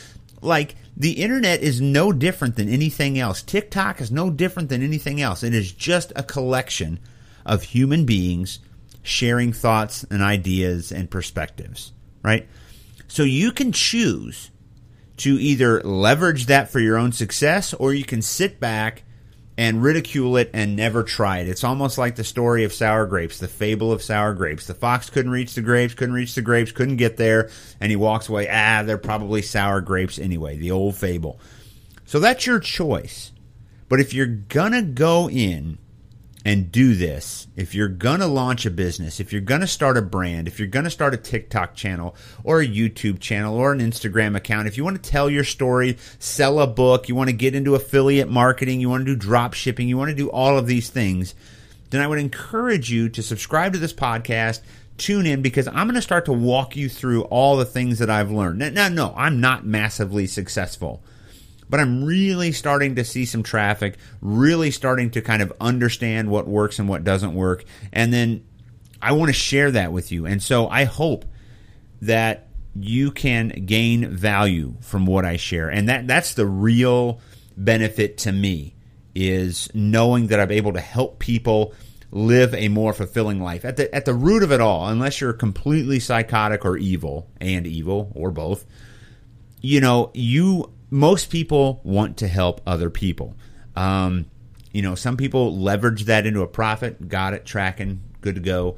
Like, 0.40 0.76
the 0.99 1.12
internet 1.12 1.62
is 1.62 1.81
no 1.81 2.11
different 2.11 2.57
than 2.57 2.69
anything 2.69 3.21
else. 3.21 3.40
TikTok 3.40 4.00
is 4.00 4.11
no 4.11 4.31
different 4.31 4.69
than 4.69 4.83
anything 4.83 5.21
else. 5.21 5.45
It 5.45 5.55
is 5.55 5.71
just 5.71 6.12
a 6.17 6.25
collection 6.25 6.99
of 7.47 7.62
human 7.62 8.05
beings 8.05 8.59
sharing 9.05 9.52
thoughts 9.52 10.05
and 10.11 10.23
ideas 10.23 10.90
and 10.90 11.09
perspectives, 11.09 11.93
right? 12.23 12.49
So 13.07 13.23
you 13.23 13.52
can 13.52 13.71
choose 13.71 14.50
to 15.19 15.38
either 15.40 15.81
leverage 15.83 16.47
that 16.47 16.69
for 16.69 16.81
your 16.81 16.99
own 16.99 17.12
success 17.12 17.73
or 17.75 17.95
you 17.95 18.05
can 18.05 18.21
sit 18.21 18.59
back 18.59 19.05
and 19.59 19.83
ridicule 19.83 20.37
it 20.37 20.50
and 20.55 20.77
never 20.77 21.03
try 21.03 21.38
it. 21.41 21.49
It's 21.49 21.65
almost 21.65 21.99
like 21.99 22.15
the 22.15 22.23
story 22.23 22.62
of 22.62 22.73
sour 22.73 23.07
grapes, 23.07 23.41
the 23.41 23.49
fable 23.49 23.91
of 23.91 24.05
sour 24.05 24.33
grapes. 24.33 24.69
The 24.69 24.75
fox 24.75 25.11
couldn't 25.11 25.33
reach 25.33 25.55
the 25.55 25.62
grapes, 25.62 25.95
couldn't 25.95 26.15
reach 26.15 26.37
the 26.37 26.43
grapes, 26.43 26.71
couldn't 26.71 26.97
get 26.97 27.17
there, 27.17 27.50
and 27.81 27.91
he 27.91 27.97
walks 27.97 28.29
away. 28.29 28.49
Ah, 28.49 28.85
they're 28.85 28.97
probably 28.97 29.43
sour 29.43 29.81
grapes 29.81 30.17
anyway, 30.17 30.57
the 30.57 30.71
old 30.71 30.95
fable. 30.95 31.41
So 32.07 32.21
that's 32.21 32.47
your 32.47 32.61
choice. 32.61 33.33
But 33.88 33.99
if 33.99 34.15
you're 34.15 34.27
going 34.27 34.73
to 34.73 34.83
go 34.83 35.29
in 35.29 35.79
and 36.49 36.73
do 36.73 36.95
this, 36.95 37.47
if 37.57 37.75
you're 37.75 37.88
going 37.88 38.21
to 38.21 38.26
launch 38.26 38.64
a 38.64 38.71
business, 38.71 39.21
if 39.21 39.35
you're 39.35 39.43
going 39.43 39.61
to 39.61 39.67
start 39.67 39.99
a 39.99 40.02
brand, 40.02 40.49
if 40.49 40.59
you're 40.59 40.67
going 40.67 40.87
to 40.87 40.90
start 40.90 41.12
a 41.12 41.19
TikTok 41.19 41.75
channel 41.75 42.17
or 42.43 42.62
a 42.62 42.67
YouTube 42.67 43.21
channel 43.21 43.55
or 43.55 43.71
an 43.71 43.81
Instagram 43.81 44.35
account, 44.35 44.67
if 44.67 44.78
you 44.78 44.83
want 44.83 44.97
to 44.97 45.11
tell 45.11 45.28
your 45.28 45.45
story, 45.45 45.99
sell 46.19 46.59
a 46.61 46.67
book, 46.67 47.07
you 47.07 47.14
want 47.14 47.28
to 47.28 47.37
get 47.37 47.55
into 47.55 47.75
affiliate 47.75 48.31
marketing, 48.31 48.81
you 48.81 48.88
want 48.88 49.05
to 49.05 49.12
do 49.12 49.14
drop 49.14 49.52
shipping, 49.52 49.90
you 49.90 49.99
want 49.99 50.09
to 50.09 50.14
do 50.14 50.31
all 50.31 50.57
of 50.57 50.67
these 50.67 50.88
things, 50.88 51.35
then 51.90 52.00
I 52.00 52.07
would 52.07 52.19
encourage 52.19 52.90
you 52.90 53.11
to 53.11 53.23
subscribe 53.23 53.75
to 53.75 53.78
this 53.78 53.93
podcast, 53.93 54.62
tune 54.97 55.26
in 55.26 55.43
because 55.43 55.69
I'm 55.69 55.87
going 55.87 55.97
to 55.97 56.00
start 56.00 56.25
to 56.25 56.33
walk 56.33 56.76
you 56.76 56.88
through 56.88 57.25
all 57.25 57.59
the 57.59 57.67
things 57.67 57.99
that 57.99 58.09
I've 58.09 58.31
learned. 58.31 58.61
Now, 58.61 58.71
now 58.71 58.88
no, 58.88 59.14
I'm 59.19 59.43
not 59.43 59.67
massively 59.67 60.26
successful 60.26 61.02
but 61.71 61.81
I'm 61.81 62.05
really 62.05 62.53
starting 62.53 62.97
to 62.97 63.05
see 63.05 63.25
some 63.25 63.43
traffic, 63.43 63.97
really 64.21 64.71
starting 64.71 65.11
to 65.11 65.23
kind 65.23 65.43
of 65.43 65.53
understand 65.61 66.31
what 66.31 66.49
works 66.49 66.79
and 66.79 66.89
what 66.89 67.05
doesn't 67.05 67.35
work. 67.35 67.65
And 67.93 68.13
then 68.13 68.45
I 69.01 69.13
want 69.13 69.29
to 69.29 69.35
share 69.35 69.71
that 69.73 69.93
with 69.93 70.11
you. 70.11 70.27
And 70.27 70.43
so 70.43 70.69
I 70.69 70.85
hope 70.85 71.25
that 72.03 72.49
you 72.75 73.11
can 73.11 73.49
gain 73.67 74.09
value 74.11 74.75
from 74.81 75.07
what 75.07 75.25
I 75.25 75.37
share. 75.37 75.69
And 75.69 75.89
that 75.89 76.07
that's 76.07 76.35
the 76.35 76.47
real 76.47 77.21
benefit 77.57 78.19
to 78.19 78.33
me 78.33 78.75
is 79.15 79.69
knowing 79.75 80.29
that 80.29 80.41
I'm 80.41 80.53
able 80.53 80.73
to 80.75 80.81
help 80.81 81.19
people 81.19 81.75
live 82.11 82.55
a 82.55 82.69
more 82.69 82.93
fulfilling 82.93 83.43
life. 83.43 83.65
At 83.65 83.77
the 83.77 83.93
at 83.95 84.05
the 84.05 84.15
root 84.15 84.43
of 84.43 84.53
it 84.53 84.61
all, 84.61 84.89
unless 84.89 85.21
you're 85.21 85.33
completely 85.33 86.01
psychotic 86.01 86.65
or 86.65 86.77
evil 86.77 87.29
and 87.41 87.67
evil 87.67 88.13
or 88.15 88.31
both, 88.31 88.65
you 89.61 89.81
know, 89.81 90.11
you 90.15 90.73
most 90.90 91.30
people 91.30 91.80
want 91.85 92.16
to 92.18 92.28
help 92.28 92.61
other 92.66 92.90
people. 92.90 93.35
Um, 93.76 94.26
you 94.73 94.83
know, 94.83 94.95
some 94.95 95.16
people 95.16 95.57
leverage 95.57 96.04
that 96.04 96.26
into 96.26 96.42
a 96.42 96.47
profit. 96.47 97.09
Got 97.09 97.35
it, 97.35 97.45
tracking, 97.45 98.02
good 98.21 98.35
to 98.35 98.40
go. 98.40 98.76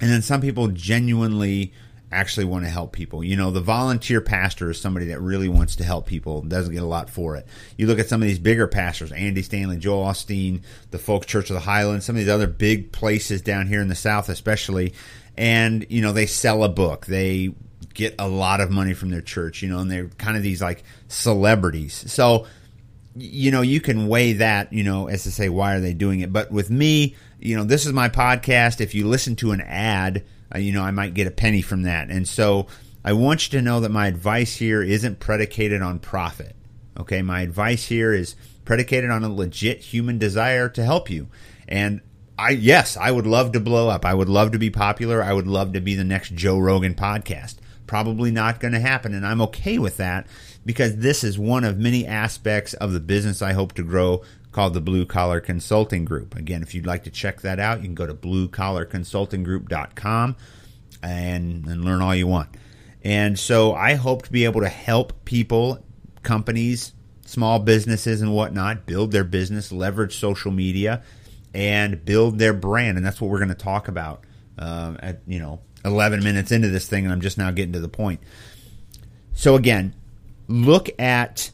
And 0.00 0.10
then 0.10 0.22
some 0.22 0.40
people 0.40 0.68
genuinely 0.68 1.72
actually 2.10 2.44
want 2.44 2.64
to 2.64 2.70
help 2.70 2.92
people. 2.92 3.24
You 3.24 3.36
know, 3.36 3.50
the 3.50 3.60
volunteer 3.60 4.20
pastor 4.20 4.70
is 4.70 4.80
somebody 4.80 5.06
that 5.06 5.20
really 5.20 5.48
wants 5.48 5.76
to 5.76 5.84
help 5.84 6.06
people, 6.06 6.42
doesn't 6.42 6.74
get 6.74 6.82
a 6.82 6.86
lot 6.86 7.08
for 7.08 7.36
it. 7.36 7.46
You 7.78 7.86
look 7.86 7.98
at 7.98 8.08
some 8.08 8.20
of 8.20 8.28
these 8.28 8.38
bigger 8.38 8.66
pastors, 8.66 9.12
Andy 9.12 9.42
Stanley, 9.42 9.78
Joel 9.78 10.04
Osteen, 10.04 10.62
the 10.90 10.98
Folk 10.98 11.26
Church 11.26 11.48
of 11.48 11.54
the 11.54 11.60
Highlands, 11.60 12.04
some 12.04 12.16
of 12.16 12.20
these 12.20 12.28
other 12.28 12.46
big 12.46 12.92
places 12.92 13.40
down 13.40 13.66
here 13.66 13.80
in 13.80 13.88
the 13.88 13.94
South, 13.94 14.28
especially, 14.28 14.92
and, 15.36 15.86
you 15.88 16.02
know, 16.02 16.12
they 16.12 16.26
sell 16.26 16.64
a 16.64 16.68
book. 16.68 17.06
They 17.06 17.54
get 17.94 18.14
a 18.18 18.28
lot 18.28 18.60
of 18.60 18.70
money 18.70 18.94
from 18.94 19.10
their 19.10 19.20
church, 19.20 19.62
you 19.62 19.68
know, 19.68 19.78
and 19.78 19.90
they're 19.90 20.08
kind 20.18 20.36
of 20.36 20.42
these 20.42 20.62
like 20.62 20.84
celebrities. 21.08 22.10
So, 22.10 22.46
you 23.14 23.50
know, 23.50 23.62
you 23.62 23.80
can 23.80 24.08
weigh 24.08 24.34
that, 24.34 24.72
you 24.72 24.84
know, 24.84 25.08
as 25.08 25.24
to 25.24 25.30
say, 25.30 25.48
why 25.48 25.74
are 25.74 25.80
they 25.80 25.94
doing 25.94 26.20
it? 26.20 26.32
But 26.32 26.50
with 26.50 26.70
me, 26.70 27.16
you 27.40 27.56
know, 27.56 27.64
this 27.64 27.86
is 27.86 27.92
my 27.92 28.08
podcast. 28.08 28.80
If 28.80 28.94
you 28.94 29.06
listen 29.06 29.36
to 29.36 29.52
an 29.52 29.60
ad, 29.60 30.24
uh, 30.54 30.58
you 30.58 30.72
know, 30.72 30.82
I 30.82 30.90
might 30.90 31.14
get 31.14 31.26
a 31.26 31.30
penny 31.30 31.62
from 31.62 31.82
that. 31.82 32.10
And 32.10 32.26
so 32.26 32.68
I 33.04 33.12
want 33.12 33.46
you 33.52 33.58
to 33.58 33.64
know 33.64 33.80
that 33.80 33.90
my 33.90 34.06
advice 34.06 34.56
here 34.56 34.82
isn't 34.82 35.20
predicated 35.20 35.82
on 35.82 35.98
profit. 35.98 36.56
Okay. 36.98 37.22
My 37.22 37.42
advice 37.42 37.86
here 37.86 38.12
is 38.12 38.36
predicated 38.64 39.10
on 39.10 39.24
a 39.24 39.34
legit 39.34 39.80
human 39.80 40.18
desire 40.18 40.68
to 40.70 40.84
help 40.84 41.10
you. 41.10 41.28
And 41.68 42.00
I, 42.38 42.50
yes, 42.50 42.96
I 42.96 43.10
would 43.10 43.26
love 43.26 43.52
to 43.52 43.60
blow 43.60 43.88
up. 43.88 44.04
I 44.04 44.14
would 44.14 44.28
love 44.28 44.52
to 44.52 44.58
be 44.58 44.70
popular. 44.70 45.22
I 45.22 45.32
would 45.32 45.46
love 45.46 45.74
to 45.74 45.80
be 45.80 45.94
the 45.94 46.04
next 46.04 46.34
Joe 46.34 46.58
Rogan 46.58 46.94
podcast 46.94 47.56
probably 47.92 48.30
not 48.30 48.58
going 48.58 48.72
to 48.72 48.80
happen. 48.80 49.12
And 49.12 49.26
I'm 49.26 49.42
okay 49.42 49.78
with 49.78 49.98
that 49.98 50.26
because 50.64 50.96
this 50.96 51.22
is 51.22 51.38
one 51.38 51.62
of 51.62 51.76
many 51.76 52.06
aspects 52.06 52.72
of 52.72 52.94
the 52.94 53.00
business 53.00 53.42
I 53.42 53.52
hope 53.52 53.74
to 53.74 53.82
grow 53.82 54.22
called 54.50 54.72
the 54.72 54.80
Blue 54.80 55.04
Collar 55.04 55.40
Consulting 55.40 56.06
Group. 56.06 56.34
Again, 56.34 56.62
if 56.62 56.74
you'd 56.74 56.86
like 56.86 57.04
to 57.04 57.10
check 57.10 57.42
that 57.42 57.60
out, 57.60 57.80
you 57.80 57.84
can 57.84 57.94
go 57.94 58.06
to 58.06 58.14
bluecollarconsultinggroup.com 58.14 60.36
and, 61.02 61.66
and 61.66 61.84
learn 61.84 62.00
all 62.00 62.14
you 62.14 62.26
want. 62.26 62.48
And 63.04 63.38
so 63.38 63.74
I 63.74 63.92
hope 63.92 64.22
to 64.22 64.32
be 64.32 64.46
able 64.46 64.62
to 64.62 64.70
help 64.70 65.26
people, 65.26 65.84
companies, 66.22 66.94
small 67.26 67.58
businesses, 67.58 68.22
and 68.22 68.34
whatnot 68.34 68.86
build 68.86 69.12
their 69.12 69.24
business, 69.24 69.70
leverage 69.70 70.16
social 70.16 70.50
media, 70.50 71.02
and 71.52 72.02
build 72.02 72.38
their 72.38 72.54
brand. 72.54 72.96
And 72.96 73.04
that's 73.04 73.20
what 73.20 73.30
we're 73.30 73.36
going 73.36 73.50
to 73.50 73.54
talk 73.54 73.88
about 73.88 74.24
uh, 74.58 74.94
at 75.00 75.20
you 75.26 75.40
know 75.40 75.60
11 75.84 76.22
minutes 76.22 76.52
into 76.52 76.68
this 76.68 76.88
thing 76.88 77.04
and 77.04 77.12
I'm 77.12 77.20
just 77.20 77.38
now 77.38 77.50
getting 77.50 77.72
to 77.72 77.80
the 77.80 77.88
point. 77.88 78.20
So 79.32 79.56
again, 79.56 79.94
look 80.48 80.88
at 81.00 81.50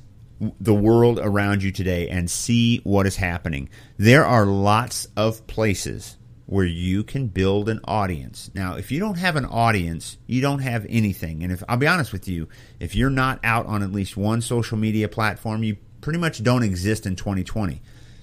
the 0.61 0.75
world 0.75 1.19
around 1.19 1.63
you 1.63 1.73
today 1.73 2.09
and 2.09 2.31
see 2.31 2.79
what 2.85 3.07
is 3.07 3.17
happening. 3.17 3.69
There 3.97 4.25
are 4.25 4.47
lots 4.47 5.09
of 5.17 5.47
places 5.47 6.17
where 6.47 6.65
you 6.65 7.05
can 7.05 7.27
build 7.27 7.69
an 7.69 7.81
audience. 7.85 8.51
Now, 8.55 8.77
if 8.77 8.91
you 8.91 9.01
don't 9.01 9.19
have 9.19 9.37
an 9.37 9.45
audience, 9.45 10.17
you 10.27 10.41
don't 10.41 10.61
have 10.61 10.87
anything. 10.89 11.43
And 11.43 11.53
if 11.53 11.63
I'll 11.69 11.77
be 11.77 11.87
honest 11.87 12.13
with 12.13 12.27
you, 12.27 12.49
if 12.81 12.95
you're 12.95 13.11
not 13.11 13.41
out 13.45 13.67
on 13.67 13.83
at 13.83 13.93
least 13.93 14.17
one 14.17 14.41
social 14.41 14.79
media 14.79 15.09
platform, 15.09 15.63
you 15.63 15.77
pretty 16.01 16.19
much 16.19 16.43
don't 16.43 16.63
exist 16.63 17.05
in 17.05 17.17
2020. 17.17 17.83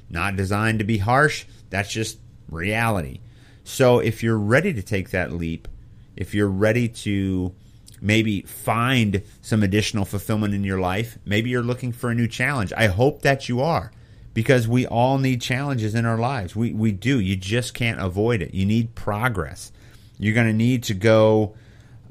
Not 0.10 0.36
designed 0.36 0.80
to 0.80 0.86
be 0.86 0.98
harsh, 0.98 1.46
that's 1.70 1.92
just 1.92 2.18
reality. 2.50 3.20
So 3.64 4.00
if 4.00 4.24
you're 4.24 4.40
ready 4.40 4.74
to 4.74 4.82
take 4.82 5.12
that 5.12 5.32
leap, 5.32 5.68
if 6.16 6.34
you're 6.34 6.50
ready 6.50 6.88
to 6.88 7.54
maybe 8.02 8.42
find 8.42 9.22
some 9.42 9.64
additional 9.64 10.06
fulfillment 10.06 10.54
in 10.54 10.64
your 10.64 10.80
life, 10.80 11.18
maybe 11.26 11.50
you're 11.50 11.64
looking 11.64 11.92
for 11.92 12.10
a 12.10 12.16
new 12.16 12.28
challenge. 12.28 12.72
I 12.76 12.88
hope 12.88 13.22
that 13.22 13.50
you 13.50 13.62
are 13.62 13.92
because 14.34 14.68
we 14.68 14.86
all 14.86 15.18
need 15.18 15.42
challenges 15.42 15.96
in 15.96 16.06
our 16.06 16.18
lives. 16.18 16.56
We, 16.56 16.74
we 16.74 16.92
do. 16.92 17.20
You 17.20 17.36
just 17.36 17.74
can't 17.74 18.00
avoid 18.00 18.42
it. 18.42 18.54
You 18.54 18.66
need 18.66 18.94
progress. 18.96 19.72
You're 20.18 20.36
going 20.36 20.48
to 20.48 20.54
need 20.54 20.84
to 20.84 20.94
go, 20.94 21.56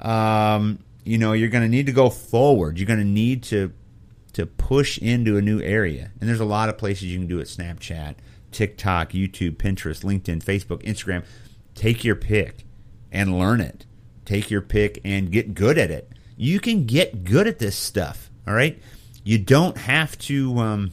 um, 0.01 0.79
you 1.03 1.17
know, 1.17 1.33
you're 1.33 1.49
going 1.49 1.63
to 1.63 1.69
need 1.69 1.85
to 1.85 1.91
go 1.91 2.09
forward. 2.09 2.77
You're 2.77 2.87
going 2.87 2.99
to 2.99 3.05
need 3.05 3.43
to 3.43 3.71
to 4.33 4.45
push 4.45 4.97
into 4.97 5.37
a 5.37 5.41
new 5.41 5.61
area. 5.61 6.11
And 6.19 6.27
there's 6.27 6.41
a 6.41 6.45
lot 6.45 6.67
of 6.67 6.77
places 6.77 7.05
you 7.05 7.17
can 7.17 7.27
do 7.27 7.39
it 7.39 7.45
Snapchat, 7.45 8.15
TikTok, 8.51 9.11
YouTube, 9.11 9.55
Pinterest, 9.55 10.03
LinkedIn, 10.03 10.43
Facebook, 10.43 10.83
Instagram. 10.83 11.23
Take 11.73 12.03
your 12.03 12.17
pick 12.17 12.65
and 13.13 13.39
learn 13.39 13.61
it 13.61 13.85
take 14.25 14.51
your 14.51 14.61
pick 14.61 14.99
and 15.03 15.31
get 15.31 15.53
good 15.53 15.77
at 15.77 15.91
it. 15.91 16.11
You 16.37 16.59
can 16.59 16.85
get 16.85 17.23
good 17.23 17.47
at 17.47 17.59
this 17.59 17.75
stuff. 17.75 18.29
All 18.47 18.53
right. 18.53 18.81
You 19.23 19.37
don't 19.37 19.77
have 19.77 20.17
to, 20.19 20.59
um, 20.59 20.91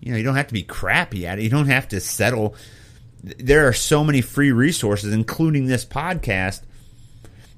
you 0.00 0.12
know, 0.12 0.18
you 0.18 0.24
don't 0.24 0.36
have 0.36 0.46
to 0.48 0.54
be 0.54 0.62
crappy 0.62 1.26
at 1.26 1.38
it. 1.38 1.42
You 1.42 1.50
don't 1.50 1.66
have 1.66 1.88
to 1.88 2.00
settle. 2.00 2.54
There 3.22 3.66
are 3.66 3.72
so 3.72 4.04
many 4.04 4.20
free 4.20 4.52
resources, 4.52 5.12
including 5.12 5.66
this 5.66 5.84
podcast, 5.84 6.62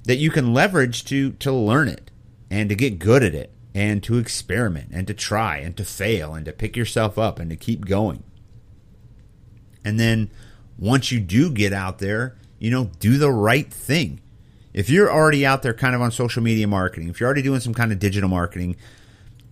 that 0.03 0.17
you 0.17 0.31
can 0.31 0.53
leverage 0.53 1.05
to 1.05 1.31
to 1.33 1.51
learn 1.51 1.87
it 1.87 2.09
and 2.49 2.67
to 2.69 2.75
get 2.75 2.99
good 2.99 3.23
at 3.23 3.35
it 3.35 3.53
and 3.73 4.03
to 4.03 4.17
experiment 4.17 4.89
and 4.91 5.07
to 5.07 5.13
try 5.13 5.57
and 5.57 5.77
to 5.77 5.85
fail 5.85 6.33
and 6.33 6.45
to 6.45 6.51
pick 6.51 6.75
yourself 6.75 7.17
up 7.17 7.39
and 7.39 7.49
to 7.49 7.55
keep 7.55 7.85
going. 7.85 8.23
And 9.85 9.99
then 9.99 10.29
once 10.77 11.11
you 11.11 11.19
do 11.19 11.51
get 11.51 11.71
out 11.71 11.99
there, 11.99 12.35
you 12.59 12.71
know, 12.71 12.91
do 12.99 13.17
the 13.17 13.31
right 13.31 13.71
thing 13.71 14.19
if 14.73 14.89
you're 14.89 15.11
already 15.11 15.45
out 15.45 15.61
there 15.61 15.73
kind 15.73 15.95
of 15.95 16.01
on 16.01 16.11
social 16.11 16.41
media 16.41 16.67
marketing, 16.67 17.09
if 17.09 17.19
you're 17.19 17.27
already 17.27 17.41
doing 17.41 17.59
some 17.59 17.73
kind 17.73 17.91
of 17.91 17.99
digital 17.99 18.29
marketing, 18.29 18.77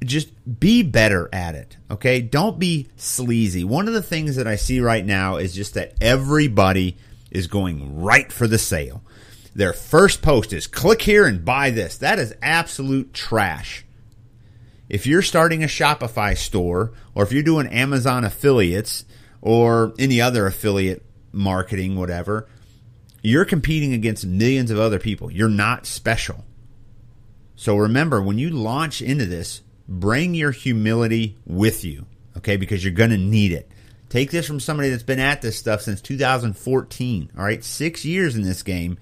just 0.03 0.29
be 0.59 0.81
better 0.81 1.29
at 1.33 1.55
it. 1.55 1.77
Okay. 1.91 2.21
Don't 2.21 2.57
be 2.57 2.87
sleazy. 2.95 3.63
One 3.63 3.87
of 3.87 3.93
the 3.93 4.01
things 4.01 4.37
that 4.37 4.47
I 4.47 4.55
see 4.55 4.79
right 4.79 5.05
now 5.05 5.37
is 5.37 5.53
just 5.53 5.73
that 5.73 5.93
everybody 5.99 6.97
is 7.31 7.47
going 7.47 8.01
right 8.01 8.31
for 8.31 8.47
the 8.47 8.57
sale. 8.57 9.01
Their 9.55 9.73
first 9.73 10.21
post 10.21 10.53
is 10.53 10.67
click 10.67 11.01
here 11.01 11.25
and 11.25 11.43
buy 11.43 11.71
this. 11.71 11.97
That 11.97 12.19
is 12.19 12.33
absolute 12.41 13.13
trash. 13.13 13.83
If 14.87 15.05
you're 15.05 15.21
starting 15.21 15.63
a 15.63 15.67
Shopify 15.67 16.37
store 16.37 16.93
or 17.13 17.23
if 17.23 17.31
you're 17.31 17.43
doing 17.43 17.67
Amazon 17.67 18.23
affiliates 18.23 19.05
or 19.41 19.93
any 19.99 20.21
other 20.21 20.47
affiliate 20.47 21.03
marketing, 21.31 21.95
whatever, 21.95 22.47
you're 23.21 23.45
competing 23.45 23.93
against 23.93 24.25
millions 24.25 24.71
of 24.71 24.79
other 24.79 24.99
people. 24.99 25.31
You're 25.31 25.49
not 25.49 25.85
special. 25.85 26.45
So 27.55 27.75
remember, 27.75 28.21
when 28.21 28.37
you 28.37 28.49
launch 28.51 29.01
into 29.01 29.25
this, 29.25 29.61
bring 29.87 30.33
your 30.33 30.51
humility 30.51 31.35
with 31.45 31.83
you, 31.83 32.05
okay? 32.37 32.55
Because 32.55 32.83
you're 32.83 32.93
going 32.93 33.09
to 33.09 33.17
need 33.17 33.51
it. 33.51 33.69
Take 34.07 34.31
this 34.31 34.47
from 34.47 34.59
somebody 34.59 34.89
that's 34.89 35.03
been 35.03 35.19
at 35.19 35.41
this 35.41 35.57
stuff 35.57 35.81
since 35.81 36.01
2014, 36.01 37.31
all 37.37 37.43
right? 37.43 37.63
Six 37.63 38.05
years 38.05 38.35
in 38.35 38.43
this 38.43 38.63
game. 38.63 38.97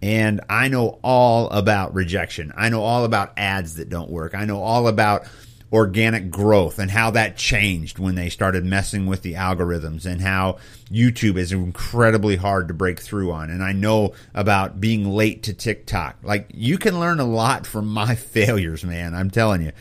And 0.00 0.40
I 0.48 0.68
know 0.68 0.98
all 1.02 1.48
about 1.50 1.94
rejection. 1.94 2.52
I 2.56 2.68
know 2.68 2.82
all 2.82 3.04
about 3.04 3.34
ads 3.36 3.76
that 3.76 3.88
don't 3.88 4.10
work. 4.10 4.34
I 4.34 4.44
know 4.44 4.60
all 4.60 4.88
about 4.88 5.26
organic 5.72 6.30
growth 6.30 6.78
and 6.78 6.90
how 6.90 7.10
that 7.10 7.36
changed 7.36 7.98
when 7.98 8.14
they 8.14 8.28
started 8.28 8.64
messing 8.64 9.06
with 9.06 9.22
the 9.22 9.34
algorithms 9.34 10.04
and 10.04 10.20
how 10.20 10.58
YouTube 10.90 11.36
is 11.36 11.50
incredibly 11.50 12.36
hard 12.36 12.68
to 12.68 12.74
break 12.74 13.00
through 13.00 13.32
on. 13.32 13.48
And 13.48 13.62
I 13.62 13.72
know 13.72 14.12
about 14.34 14.80
being 14.80 15.08
late 15.08 15.44
to 15.44 15.54
TikTok. 15.54 16.18
Like 16.22 16.50
you 16.52 16.76
can 16.76 17.00
learn 17.00 17.20
a 17.20 17.24
lot 17.24 17.66
from 17.66 17.86
my 17.86 18.14
failures, 18.16 18.84
man. 18.84 19.14
I'm 19.14 19.30
telling 19.30 19.62
you. 19.62 19.72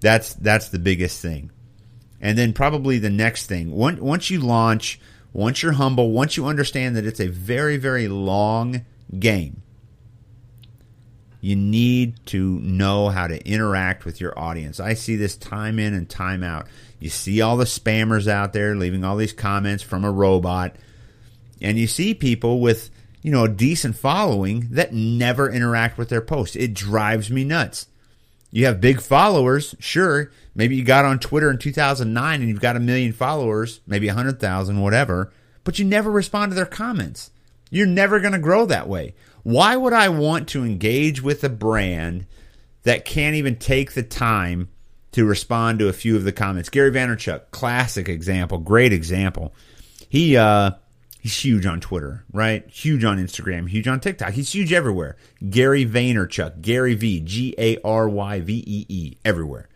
That's 0.00 0.34
that's 0.34 0.68
the 0.68 0.78
biggest 0.78 1.20
thing. 1.20 1.50
And 2.20 2.38
then 2.38 2.52
probably 2.52 2.98
the 2.98 3.10
next 3.10 3.46
thing, 3.46 3.72
once 3.72 4.30
you 4.30 4.40
launch, 4.40 5.00
once 5.32 5.62
you're 5.62 5.72
humble, 5.72 6.12
once 6.12 6.36
you 6.36 6.46
understand 6.46 6.94
that 6.96 7.06
it's 7.06 7.20
a 7.20 7.26
very 7.26 7.78
very 7.78 8.06
long 8.06 8.84
game 9.18 9.62
you 11.40 11.54
need 11.54 12.14
to 12.26 12.58
know 12.60 13.08
how 13.08 13.26
to 13.26 13.46
interact 13.46 14.04
with 14.04 14.20
your 14.20 14.36
audience. 14.38 14.80
I 14.80 14.94
see 14.94 15.16
this 15.16 15.36
time 15.36 15.78
in 15.78 15.94
and 15.94 16.08
time 16.08 16.42
out. 16.42 16.66
You 16.98 17.10
see 17.10 17.40
all 17.40 17.56
the 17.56 17.64
spammers 17.64 18.26
out 18.26 18.52
there 18.52 18.74
leaving 18.74 19.04
all 19.04 19.16
these 19.16 19.32
comments 19.32 19.82
from 19.82 20.04
a 20.04 20.10
robot, 20.10 20.74
and 21.60 21.78
you 21.78 21.86
see 21.86 22.14
people 22.14 22.60
with, 22.60 22.90
you 23.22 23.30
know, 23.30 23.44
a 23.44 23.48
decent 23.48 23.96
following 23.96 24.68
that 24.70 24.92
never 24.92 25.50
interact 25.50 25.96
with 25.96 26.08
their 26.08 26.20
posts. 26.20 26.56
It 26.56 26.74
drives 26.74 27.30
me 27.30 27.44
nuts. 27.44 27.86
You 28.50 28.66
have 28.66 28.80
big 28.80 29.00
followers, 29.00 29.74
sure. 29.78 30.30
Maybe 30.54 30.76
you 30.76 30.84
got 30.84 31.04
on 31.04 31.18
Twitter 31.18 31.50
in 31.50 31.58
2009 31.58 32.40
and 32.40 32.48
you've 32.48 32.60
got 32.60 32.76
a 32.76 32.80
million 32.80 33.12
followers, 33.12 33.80
maybe 33.86 34.06
100,000, 34.06 34.80
whatever, 34.80 35.32
but 35.64 35.78
you 35.78 35.84
never 35.84 36.10
respond 36.10 36.50
to 36.50 36.56
their 36.56 36.66
comments. 36.66 37.30
You're 37.70 37.86
never 37.86 38.20
going 38.20 38.32
to 38.32 38.38
grow 38.38 38.64
that 38.66 38.88
way. 38.88 39.14
Why 39.42 39.76
would 39.76 39.92
I 39.92 40.08
want 40.08 40.48
to 40.48 40.64
engage 40.64 41.22
with 41.22 41.44
a 41.44 41.48
brand 41.48 42.26
that 42.82 43.04
can't 43.04 43.36
even 43.36 43.56
take 43.56 43.92
the 43.92 44.02
time 44.02 44.68
to 45.12 45.24
respond 45.24 45.78
to 45.78 45.88
a 45.88 45.92
few 45.92 46.16
of 46.16 46.24
the 46.24 46.32
comments? 46.32 46.68
Gary 46.68 46.90
Vaynerchuk, 46.90 47.50
classic 47.50 48.08
example, 48.08 48.58
great 48.58 48.92
example. 48.92 49.54
He 50.08 50.36
uh, 50.36 50.72
he's 51.20 51.38
huge 51.38 51.66
on 51.66 51.80
Twitter, 51.80 52.24
right? 52.32 52.68
Huge 52.68 53.04
on 53.04 53.18
Instagram, 53.18 53.68
huge 53.68 53.88
on 53.88 54.00
TikTok. 54.00 54.32
He's 54.32 54.52
huge 54.52 54.72
everywhere. 54.72 55.16
Gary 55.48 55.86
Vaynerchuk, 55.86 56.60
Gary 56.60 56.94
V, 56.94 57.20
G 57.20 57.54
A 57.58 57.78
R 57.82 58.08
Y 58.08 58.40
V 58.40 58.64
E 58.66 58.86
E, 58.88 59.16
everywhere. 59.24 59.68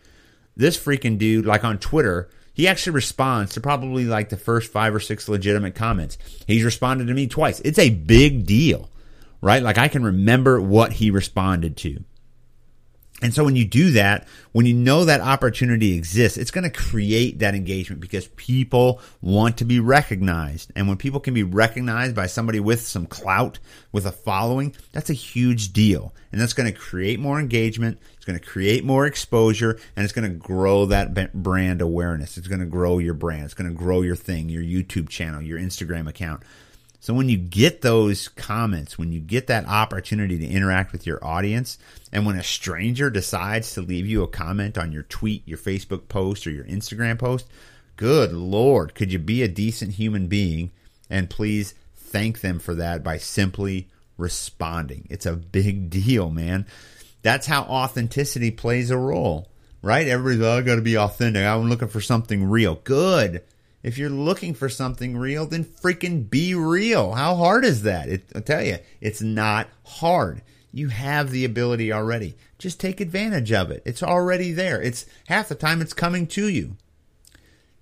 This 0.55 0.77
freaking 0.77 1.17
dude, 1.17 1.45
like 1.45 1.63
on 1.63 1.79
Twitter, 1.79 2.29
he 2.53 2.67
actually 2.67 2.93
responds 2.93 3.53
to 3.53 3.61
probably 3.61 4.05
like 4.05 4.29
the 4.29 4.37
first 4.37 4.71
five 4.71 4.93
or 4.93 4.99
six 4.99 5.27
legitimate 5.27 5.73
comments. 5.73 6.17
He's 6.45 6.63
responded 6.63 7.07
to 7.07 7.13
me 7.13 7.27
twice. 7.27 7.59
It's 7.61 7.79
a 7.79 7.89
big 7.89 8.45
deal 8.45 8.89
right? 9.43 9.61
Like 9.61 9.77
I 9.77 9.89
can 9.89 10.03
remember 10.03 10.59
what 10.61 10.93
he 10.93 11.11
responded 11.11 11.75
to. 11.77 12.03
And 13.21 13.33
so 13.33 13.45
when 13.45 13.55
you 13.55 13.63
do 13.63 13.91
that, 13.91 14.27
when 14.51 14.65
you 14.65 14.73
know 14.73 15.05
that 15.05 15.21
opportunity 15.21 15.95
exists, 15.95 16.37
it's 16.37 16.51
going 16.51 16.63
to 16.63 16.69
create 16.69 17.39
that 17.39 17.55
engagement 17.55 18.01
because 18.01 18.27
people 18.29 18.99
want 19.21 19.57
to 19.57 19.65
be 19.65 19.79
recognized. 19.79 20.71
And 20.75 20.87
when 20.87 20.97
people 20.97 21.21
can 21.21 21.33
be 21.33 21.43
recognized 21.43 22.15
by 22.15 22.25
somebody 22.25 22.59
with 22.59 22.85
some 22.85 23.05
clout, 23.05 23.59
with 23.93 24.05
a 24.05 24.11
following, 24.11 24.75
that's 24.91 25.09
a 25.09 25.13
huge 25.13 25.71
deal. 25.71 26.13
And 26.31 26.41
that's 26.41 26.53
going 26.53 26.71
to 26.71 26.77
create 26.77 27.19
more 27.19 27.39
engagement. 27.39 27.99
It's 28.15 28.25
going 28.25 28.39
to 28.39 28.45
create 28.45 28.83
more 28.83 29.05
exposure 29.05 29.79
and 29.95 30.03
it's 30.03 30.13
going 30.13 30.29
to 30.29 30.37
grow 30.37 30.85
that 30.87 31.33
brand 31.33 31.81
awareness. 31.81 32.37
It's 32.37 32.47
going 32.47 32.61
to 32.61 32.65
grow 32.65 32.97
your 32.97 33.13
brand. 33.13 33.43
It's 33.43 33.53
going 33.53 33.69
to 33.69 33.75
grow 33.75 34.01
your 34.01 34.17
thing, 34.17 34.49
your 34.49 34.63
YouTube 34.63 35.07
channel, 35.07 35.41
your 35.41 35.59
Instagram 35.59 36.09
account. 36.09 36.43
So 37.03 37.13
when 37.13 37.27
you 37.27 37.35
get 37.35 37.81
those 37.81 38.29
comments, 38.29 38.97
when 38.97 39.11
you 39.11 39.19
get 39.19 39.47
that 39.47 39.67
opportunity 39.67 40.39
to 40.39 40.47
interact 40.47 40.93
with 40.93 41.05
your 41.05 41.21
audience, 41.21 41.77
and 42.13 42.25
when 42.25 42.37
a 42.37 42.43
stranger 42.43 43.09
decides 43.09 43.73
to 43.73 43.81
leave 43.81 44.07
you 44.07 44.23
a 44.23 44.27
comment 44.29 44.77
on 44.77 44.93
your 44.93 45.03
tweet, 45.03 45.45
your 45.45 45.57
Facebook 45.57 46.07
post, 46.07 46.47
or 46.47 46.51
your 46.51 46.63
Instagram 46.63 47.19
post, 47.19 47.45
good 47.97 48.31
Lord, 48.31 48.95
could 48.95 49.11
you 49.11 49.19
be 49.19 49.43
a 49.43 49.49
decent 49.49 49.91
human 49.95 50.27
being 50.27 50.71
and 51.09 51.29
please 51.29 51.73
thank 51.93 52.39
them 52.39 52.57
for 52.57 52.73
that 52.75 53.03
by 53.03 53.17
simply 53.17 53.89
responding? 54.17 55.05
It's 55.09 55.25
a 55.25 55.33
big 55.33 55.89
deal, 55.89 56.29
man. 56.29 56.65
That's 57.21 57.47
how 57.47 57.63
authenticity 57.63 58.49
plays 58.49 58.91
a 58.91 58.97
role, 58.97 59.49
right? 59.81 60.07
Everybody's, 60.07 60.47
oh, 60.47 60.57
I 60.59 60.61
got 60.61 60.75
to 60.75 60.81
be 60.81 60.97
authentic. 60.97 61.45
I'm 61.45 61.69
looking 61.69 61.89
for 61.89 61.99
something 61.99 62.45
real. 62.45 62.75
Good. 62.75 63.43
If 63.83 63.97
you're 63.97 64.09
looking 64.09 64.53
for 64.53 64.69
something 64.69 65.17
real, 65.17 65.45
then 65.45 65.65
freaking 65.65 66.29
be 66.29 66.55
real. 66.55 67.13
How 67.13 67.35
hard 67.35 67.65
is 67.65 67.83
that? 67.83 68.07
It, 68.07 68.23
I'll 68.33 68.41
tell 68.41 68.63
you, 68.63 68.77
it's 69.01 69.21
not 69.21 69.67
hard. 69.85 70.41
You 70.71 70.87
have 70.87 71.29
the 71.29 71.45
ability 71.45 71.91
already. 71.91 72.35
Just 72.57 72.79
take 72.79 73.01
advantage 73.01 73.51
of 73.51 73.69
it. 73.69 73.83
It's 73.85 74.01
already 74.01 74.53
there. 74.53 74.81
It's 74.81 75.05
half 75.27 75.49
the 75.49 75.55
time 75.55 75.81
it's 75.81 75.93
coming 75.93 76.25
to 76.27 76.47
you. 76.47 76.77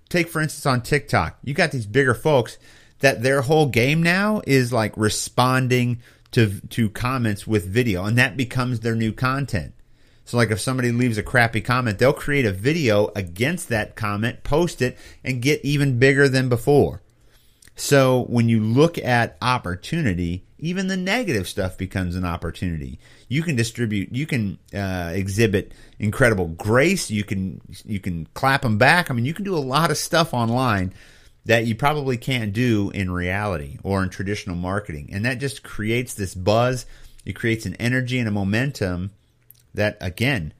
Take, 0.08 0.28
for 0.28 0.42
instance, 0.42 0.66
on 0.66 0.82
TikTok, 0.82 1.38
you 1.42 1.54
got 1.54 1.70
these 1.70 1.86
bigger 1.86 2.14
folks 2.14 2.58
that 2.98 3.22
their 3.22 3.42
whole 3.42 3.66
game 3.66 4.02
now 4.02 4.42
is 4.46 4.72
like 4.72 4.92
responding 4.96 6.02
to, 6.32 6.60
to 6.68 6.90
comments 6.90 7.46
with 7.46 7.66
video, 7.66 8.04
and 8.04 8.18
that 8.18 8.36
becomes 8.36 8.80
their 8.80 8.94
new 8.94 9.12
content. 9.12 9.72
So, 10.24 10.36
like 10.36 10.50
if 10.50 10.60
somebody 10.60 10.92
leaves 10.92 11.18
a 11.18 11.22
crappy 11.22 11.60
comment, 11.60 11.98
they'll 11.98 12.12
create 12.12 12.46
a 12.46 12.52
video 12.52 13.10
against 13.16 13.68
that 13.68 13.96
comment, 13.96 14.44
post 14.44 14.80
it, 14.80 14.96
and 15.24 15.42
get 15.42 15.64
even 15.64 15.98
bigger 15.98 16.28
than 16.28 16.48
before. 16.48 17.02
So, 17.74 18.24
when 18.28 18.48
you 18.48 18.60
look 18.60 18.98
at 18.98 19.36
opportunity, 19.42 20.44
even 20.62 20.86
the 20.86 20.96
negative 20.96 21.48
stuff 21.48 21.76
becomes 21.76 22.14
an 22.14 22.24
opportunity. 22.24 23.00
You 23.28 23.42
can 23.42 23.56
distribute, 23.56 24.12
you 24.12 24.26
can 24.26 24.58
uh, 24.72 25.10
exhibit 25.12 25.72
incredible 25.98 26.46
grace. 26.46 27.10
You 27.10 27.24
can 27.24 27.60
you 27.84 27.98
can 27.98 28.26
clap 28.34 28.62
them 28.62 28.78
back. 28.78 29.10
I 29.10 29.14
mean, 29.14 29.24
you 29.24 29.34
can 29.34 29.44
do 29.44 29.56
a 29.56 29.58
lot 29.58 29.90
of 29.90 29.98
stuff 29.98 30.32
online 30.32 30.94
that 31.44 31.66
you 31.66 31.74
probably 31.74 32.16
can't 32.16 32.52
do 32.52 32.90
in 32.90 33.10
reality 33.10 33.78
or 33.82 34.04
in 34.04 34.08
traditional 34.08 34.54
marketing, 34.54 35.10
and 35.12 35.24
that 35.24 35.40
just 35.40 35.64
creates 35.64 36.14
this 36.14 36.34
buzz. 36.34 36.86
It 37.24 37.32
creates 37.32 37.66
an 37.66 37.74
energy 37.76 38.20
and 38.20 38.28
a 38.28 38.32
momentum 38.32 39.10
that 39.74 39.96
again 40.00 40.52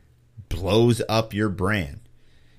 blows 0.48 1.02
up 1.08 1.34
your 1.34 1.48
brand. 1.48 2.00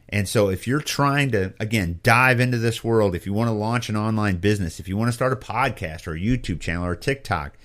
And 0.09 0.29
so 0.29 0.49
if 0.49 0.67
you're 0.67 0.79
trying 0.79 1.31
to 1.31 1.53
again 1.59 1.99
dive 2.03 2.39
into 2.39 2.57
this 2.57 2.83
world, 2.83 3.15
if 3.15 3.25
you 3.25 3.33
want 3.33 3.47
to 3.47 3.53
launch 3.53 3.89
an 3.89 3.97
online 3.97 4.37
business, 4.37 4.79
if 4.79 4.87
you 4.87 4.95
want 4.95 5.09
to 5.09 5.13
start 5.13 5.33
a 5.33 5.35
podcast 5.35 6.05
or 6.07 6.13
a 6.13 6.19
YouTube 6.19 6.59
channel 6.59 6.85
or 6.85 6.95
TikTok, 6.95 7.57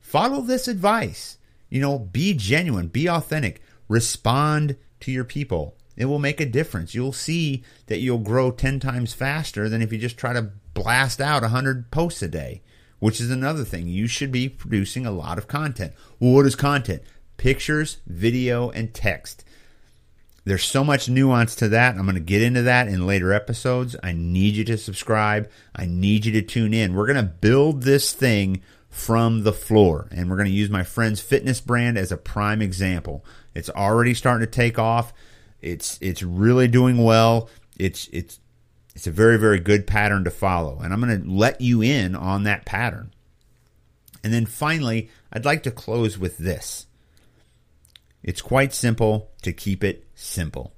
follow 0.00 0.42
this 0.42 0.68
advice. 0.68 1.38
You 1.70 1.80
know, 1.80 1.98
be 1.98 2.34
genuine, 2.34 2.88
be 2.88 3.08
authentic, 3.08 3.62
respond 3.88 4.76
to 5.00 5.10
your 5.10 5.24
people. 5.24 5.76
It 5.96 6.06
will 6.06 6.18
make 6.18 6.40
a 6.40 6.46
difference. 6.46 6.94
You'll 6.94 7.12
see 7.12 7.62
that 7.86 8.00
you'll 8.00 8.18
grow 8.18 8.50
10 8.50 8.80
times 8.80 9.14
faster 9.14 9.68
than 9.68 9.80
if 9.80 9.92
you 9.92 9.98
just 9.98 10.18
try 10.18 10.32
to 10.32 10.50
blast 10.74 11.20
out 11.20 11.42
100 11.42 11.90
posts 11.90 12.22
a 12.22 12.28
day, 12.28 12.62
which 12.98 13.20
is 13.20 13.30
another 13.30 13.64
thing. 13.64 13.86
You 13.86 14.06
should 14.06 14.32
be 14.32 14.48
producing 14.48 15.06
a 15.06 15.12
lot 15.12 15.38
of 15.38 15.48
content. 15.48 15.92
Well, 16.18 16.32
what 16.32 16.46
is 16.46 16.56
content? 16.56 17.02
Pictures, 17.36 17.98
video, 18.06 18.70
and 18.70 18.94
text. 18.94 19.44
There's 20.44 20.64
so 20.64 20.84
much 20.84 21.08
nuance 21.08 21.54
to 21.56 21.68
that. 21.70 21.96
I'm 21.96 22.02
going 22.02 22.14
to 22.16 22.20
get 22.20 22.42
into 22.42 22.62
that 22.62 22.88
in 22.88 23.06
later 23.06 23.32
episodes. 23.32 23.96
I 24.02 24.12
need 24.12 24.54
you 24.54 24.64
to 24.64 24.76
subscribe. 24.76 25.50
I 25.74 25.86
need 25.86 26.26
you 26.26 26.32
to 26.32 26.42
tune 26.42 26.74
in. 26.74 26.94
We're 26.94 27.06
going 27.06 27.16
to 27.16 27.22
build 27.22 27.82
this 27.82 28.12
thing 28.12 28.62
from 28.90 29.42
the 29.42 29.52
floor, 29.52 30.06
and 30.12 30.30
we're 30.30 30.36
going 30.36 30.48
to 30.48 30.52
use 30.52 30.70
my 30.70 30.84
friend's 30.84 31.20
fitness 31.20 31.60
brand 31.60 31.98
as 31.98 32.12
a 32.12 32.16
prime 32.16 32.62
example. 32.62 33.24
It's 33.54 33.70
already 33.70 34.14
starting 34.14 34.46
to 34.46 34.50
take 34.50 34.78
off. 34.78 35.12
It's 35.60 35.98
it's 36.00 36.22
really 36.22 36.68
doing 36.68 37.02
well. 37.02 37.48
It's 37.78 38.08
it's 38.12 38.38
it's 38.94 39.06
a 39.06 39.10
very 39.10 39.38
very 39.38 39.58
good 39.58 39.86
pattern 39.86 40.24
to 40.24 40.30
follow, 40.30 40.78
and 40.78 40.92
I'm 40.92 41.00
going 41.00 41.22
to 41.22 41.28
let 41.28 41.60
you 41.60 41.82
in 41.82 42.14
on 42.14 42.44
that 42.44 42.66
pattern. 42.66 43.12
And 44.22 44.32
then 44.32 44.46
finally, 44.46 45.10
I'd 45.32 45.44
like 45.44 45.64
to 45.64 45.70
close 45.70 46.16
with 46.16 46.38
this. 46.38 46.86
It's 48.24 48.42
quite 48.42 48.72
simple 48.72 49.30
to 49.42 49.52
keep 49.52 49.84
it 49.84 50.08
simple. 50.14 50.72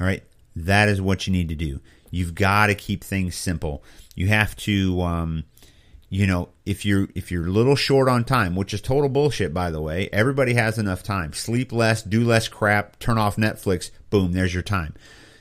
All 0.00 0.06
right. 0.06 0.24
That 0.56 0.88
is 0.88 1.00
what 1.00 1.26
you 1.26 1.32
need 1.32 1.50
to 1.50 1.54
do. 1.54 1.80
You've 2.10 2.34
got 2.34 2.66
to 2.66 2.74
keep 2.74 3.04
things 3.04 3.36
simple. 3.36 3.84
You 4.16 4.26
have 4.28 4.56
to, 4.56 5.00
um, 5.02 5.44
you 6.08 6.26
know, 6.26 6.48
if 6.66 6.84
you're 6.84 7.06
if 7.14 7.30
you're 7.30 7.46
a 7.46 7.50
little 7.50 7.76
short 7.76 8.08
on 8.08 8.24
time, 8.24 8.56
which 8.56 8.74
is 8.74 8.80
total 8.80 9.08
bullshit, 9.08 9.54
by 9.54 9.70
the 9.70 9.80
way. 9.80 10.08
Everybody 10.12 10.54
has 10.54 10.78
enough 10.78 11.04
time. 11.04 11.32
Sleep 11.34 11.70
less, 11.70 12.02
do 12.02 12.24
less 12.24 12.48
crap, 12.48 12.98
turn 12.98 13.18
off 13.18 13.36
Netflix. 13.36 13.90
Boom, 14.08 14.32
there's 14.32 14.52
your 14.52 14.64
time. 14.64 14.94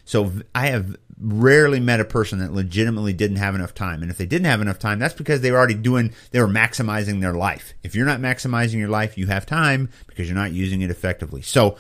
So 0.06 0.32
I 0.54 0.68
have 0.68 0.96
rarely 1.20 1.80
met 1.80 2.00
a 2.00 2.06
person 2.06 2.40
that 2.40 2.54
legitimately 2.54 3.14
didn't 3.14 3.38
have 3.38 3.56
enough 3.56 3.74
time. 3.74 4.02
And 4.02 4.10
if 4.10 4.18
they 4.18 4.26
didn't 4.26 4.46
have 4.46 4.62
enough 4.62 4.80
time, 4.80 5.00
that's 5.00 5.14
because 5.14 5.42
they 5.42 5.52
were 5.52 5.58
already 5.58 5.74
doing, 5.74 6.14
they 6.32 6.40
were 6.40 6.48
maximizing 6.48 7.22
their 7.22 7.34
life. 7.34 7.74
If 7.84 7.96
you're 7.96 8.06
not 8.06 8.22
maximizing 8.22 8.80
your 8.80 8.90
life, 8.90 9.18
you 9.18 9.28
have 9.28 9.46
time 9.46 9.90
because 10.08 10.28
you're 10.28 10.38
not 10.38 10.52
using 10.52 10.82
it 10.82 10.92
effectively. 10.92 11.42
So 11.42 11.78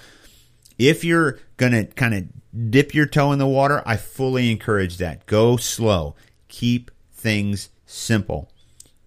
if 0.77 1.03
you're 1.03 1.39
going 1.57 1.71
to 1.71 1.85
kind 1.85 2.13
of 2.13 2.71
dip 2.71 2.93
your 2.93 3.05
toe 3.05 3.31
in 3.31 3.39
the 3.39 3.47
water, 3.47 3.81
I 3.85 3.97
fully 3.97 4.51
encourage 4.51 4.97
that. 4.97 5.25
Go 5.25 5.57
slow. 5.57 6.15
Keep 6.47 6.91
things 7.13 7.69
simple. 7.85 8.49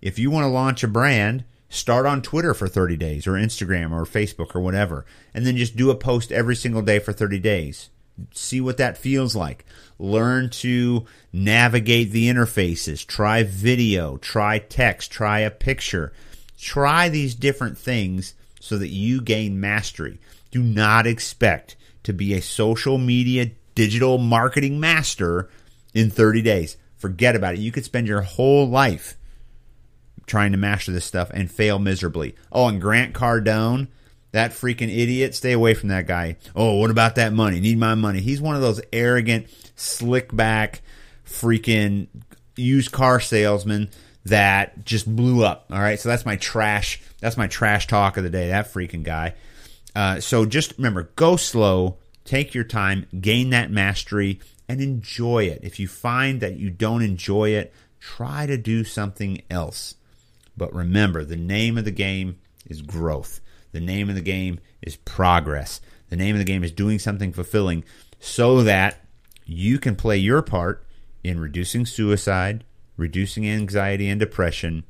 If 0.00 0.18
you 0.18 0.30
want 0.30 0.44
to 0.44 0.48
launch 0.48 0.82
a 0.82 0.88
brand, 0.88 1.44
Start 1.72 2.04
on 2.04 2.20
Twitter 2.20 2.52
for 2.52 2.68
30 2.68 2.98
days 2.98 3.26
or 3.26 3.32
Instagram 3.32 3.92
or 3.92 4.04
Facebook 4.04 4.54
or 4.54 4.60
whatever. 4.60 5.06
And 5.32 5.46
then 5.46 5.56
just 5.56 5.74
do 5.74 5.88
a 5.88 5.94
post 5.94 6.30
every 6.30 6.54
single 6.54 6.82
day 6.82 6.98
for 6.98 7.14
30 7.14 7.38
days. 7.38 7.88
See 8.30 8.60
what 8.60 8.76
that 8.76 8.98
feels 8.98 9.34
like. 9.34 9.64
Learn 10.02 10.50
to 10.50 11.06
navigate 11.32 12.10
the 12.10 12.28
interfaces. 12.28 13.06
Try 13.06 13.44
video, 13.44 14.16
try 14.16 14.58
text, 14.58 15.12
try 15.12 15.38
a 15.38 15.50
picture. 15.50 16.12
Try 16.58 17.08
these 17.08 17.36
different 17.36 17.78
things 17.78 18.34
so 18.58 18.78
that 18.78 18.88
you 18.88 19.20
gain 19.20 19.60
mastery. 19.60 20.18
Do 20.50 20.60
not 20.60 21.06
expect 21.06 21.76
to 22.02 22.12
be 22.12 22.34
a 22.34 22.42
social 22.42 22.98
media 22.98 23.52
digital 23.76 24.18
marketing 24.18 24.80
master 24.80 25.48
in 25.94 26.10
30 26.10 26.42
days. 26.42 26.76
Forget 26.96 27.36
about 27.36 27.54
it. 27.54 27.60
You 27.60 27.70
could 27.70 27.84
spend 27.84 28.08
your 28.08 28.22
whole 28.22 28.68
life 28.68 29.16
trying 30.26 30.50
to 30.50 30.58
master 30.58 30.90
this 30.90 31.04
stuff 31.04 31.30
and 31.32 31.48
fail 31.48 31.78
miserably. 31.78 32.34
Oh, 32.50 32.66
and 32.66 32.80
Grant 32.80 33.14
Cardone, 33.14 33.86
that 34.32 34.52
freaking 34.52 34.94
idiot, 34.94 35.34
stay 35.34 35.52
away 35.52 35.74
from 35.74 35.90
that 35.90 36.06
guy. 36.06 36.36
Oh, 36.56 36.78
what 36.78 36.90
about 36.90 37.14
that 37.16 37.32
money? 37.32 37.60
Need 37.60 37.78
my 37.78 37.94
money. 37.94 38.20
He's 38.20 38.40
one 38.40 38.56
of 38.56 38.62
those 38.62 38.80
arrogant, 38.92 39.46
slick 39.76 40.34
back, 40.34 40.82
freaking 41.26 42.08
used 42.56 42.92
car 42.92 43.20
salesman 43.20 43.90
that 44.24 44.84
just 44.84 45.14
blew 45.14 45.44
up. 45.44 45.66
All 45.70 45.80
right, 45.80 45.98
so 45.98 46.08
that's 46.08 46.26
my 46.26 46.36
trash. 46.36 47.00
That's 47.20 47.36
my 47.36 47.46
trash 47.46 47.86
talk 47.86 48.16
of 48.16 48.24
the 48.24 48.30
day. 48.30 48.48
That 48.48 48.72
freaking 48.72 49.02
guy. 49.02 49.34
Uh, 49.94 50.20
so 50.20 50.46
just 50.46 50.76
remember, 50.78 51.10
go 51.16 51.36
slow, 51.36 51.98
take 52.24 52.54
your 52.54 52.64
time, 52.64 53.06
gain 53.20 53.50
that 53.50 53.70
mastery, 53.70 54.40
and 54.68 54.80
enjoy 54.80 55.44
it. 55.44 55.60
If 55.62 55.78
you 55.78 55.88
find 55.88 56.40
that 56.40 56.56
you 56.56 56.70
don't 56.70 57.02
enjoy 57.02 57.50
it, 57.50 57.74
try 58.00 58.46
to 58.46 58.56
do 58.56 58.84
something 58.84 59.42
else. 59.50 59.96
But 60.56 60.74
remember, 60.74 61.24
the 61.24 61.36
name 61.36 61.76
of 61.76 61.84
the 61.84 61.90
game 61.90 62.38
is 62.66 62.80
growth. 62.80 63.40
The 63.72 63.80
name 63.80 64.08
of 64.08 64.14
the 64.14 64.20
game 64.20 64.60
is 64.80 64.96
progress. 64.96 65.80
The 66.08 66.16
name 66.16 66.34
of 66.34 66.38
the 66.38 66.44
game 66.44 66.62
is 66.62 66.72
doing 66.72 66.98
something 66.98 67.32
fulfilling 67.32 67.84
so 68.20 68.62
that 68.62 69.00
you 69.44 69.78
can 69.78 69.96
play 69.96 70.18
your 70.18 70.42
part 70.42 70.86
in 71.24 71.40
reducing 71.40 71.86
suicide, 71.86 72.64
reducing 72.96 73.48
anxiety 73.48 74.08
and 74.08 74.20
depression, 74.20 74.84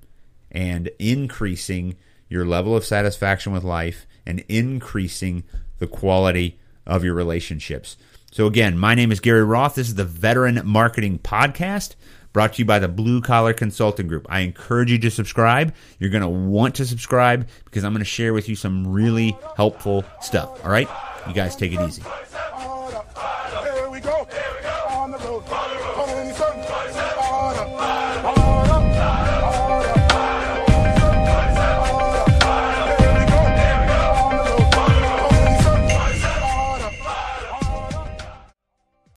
and 0.50 0.90
increasing 0.98 1.96
your 2.28 2.44
level 2.44 2.76
of 2.76 2.84
satisfaction 2.84 3.52
with 3.52 3.64
life 3.64 4.06
and 4.26 4.44
increasing 4.48 5.44
the 5.78 5.86
quality 5.86 6.58
of 6.86 7.04
your 7.04 7.14
relationships. 7.14 7.96
So, 8.30 8.46
again, 8.46 8.78
my 8.78 8.94
name 8.94 9.12
is 9.12 9.20
Gary 9.20 9.44
Roth. 9.44 9.74
This 9.74 9.88
is 9.88 9.94
the 9.94 10.04
Veteran 10.04 10.60
Marketing 10.64 11.18
Podcast 11.18 11.94
brought 12.32 12.54
to 12.54 12.58
you 12.60 12.64
by 12.64 12.78
the 12.78 12.88
Blue 12.88 13.20
Collar 13.20 13.52
Consulting 13.52 14.08
Group. 14.08 14.26
I 14.28 14.40
encourage 14.40 14.90
you 14.90 14.98
to 14.98 15.10
subscribe. 15.10 15.74
You're 15.98 16.10
going 16.10 16.22
to 16.22 16.28
want 16.28 16.74
to 16.76 16.86
subscribe 16.86 17.48
because 17.64 17.84
I'm 17.84 17.92
going 17.92 18.00
to 18.00 18.04
share 18.04 18.32
with 18.32 18.48
you 18.48 18.56
some 18.56 18.86
really 18.86 19.36
helpful 19.56 20.04
stuff. 20.20 20.64
All 20.64 20.70
right? 20.70 20.88
You 21.26 21.34
guys 21.34 21.56
take 21.56 21.72
it 21.72 21.80
easy. 21.80 22.02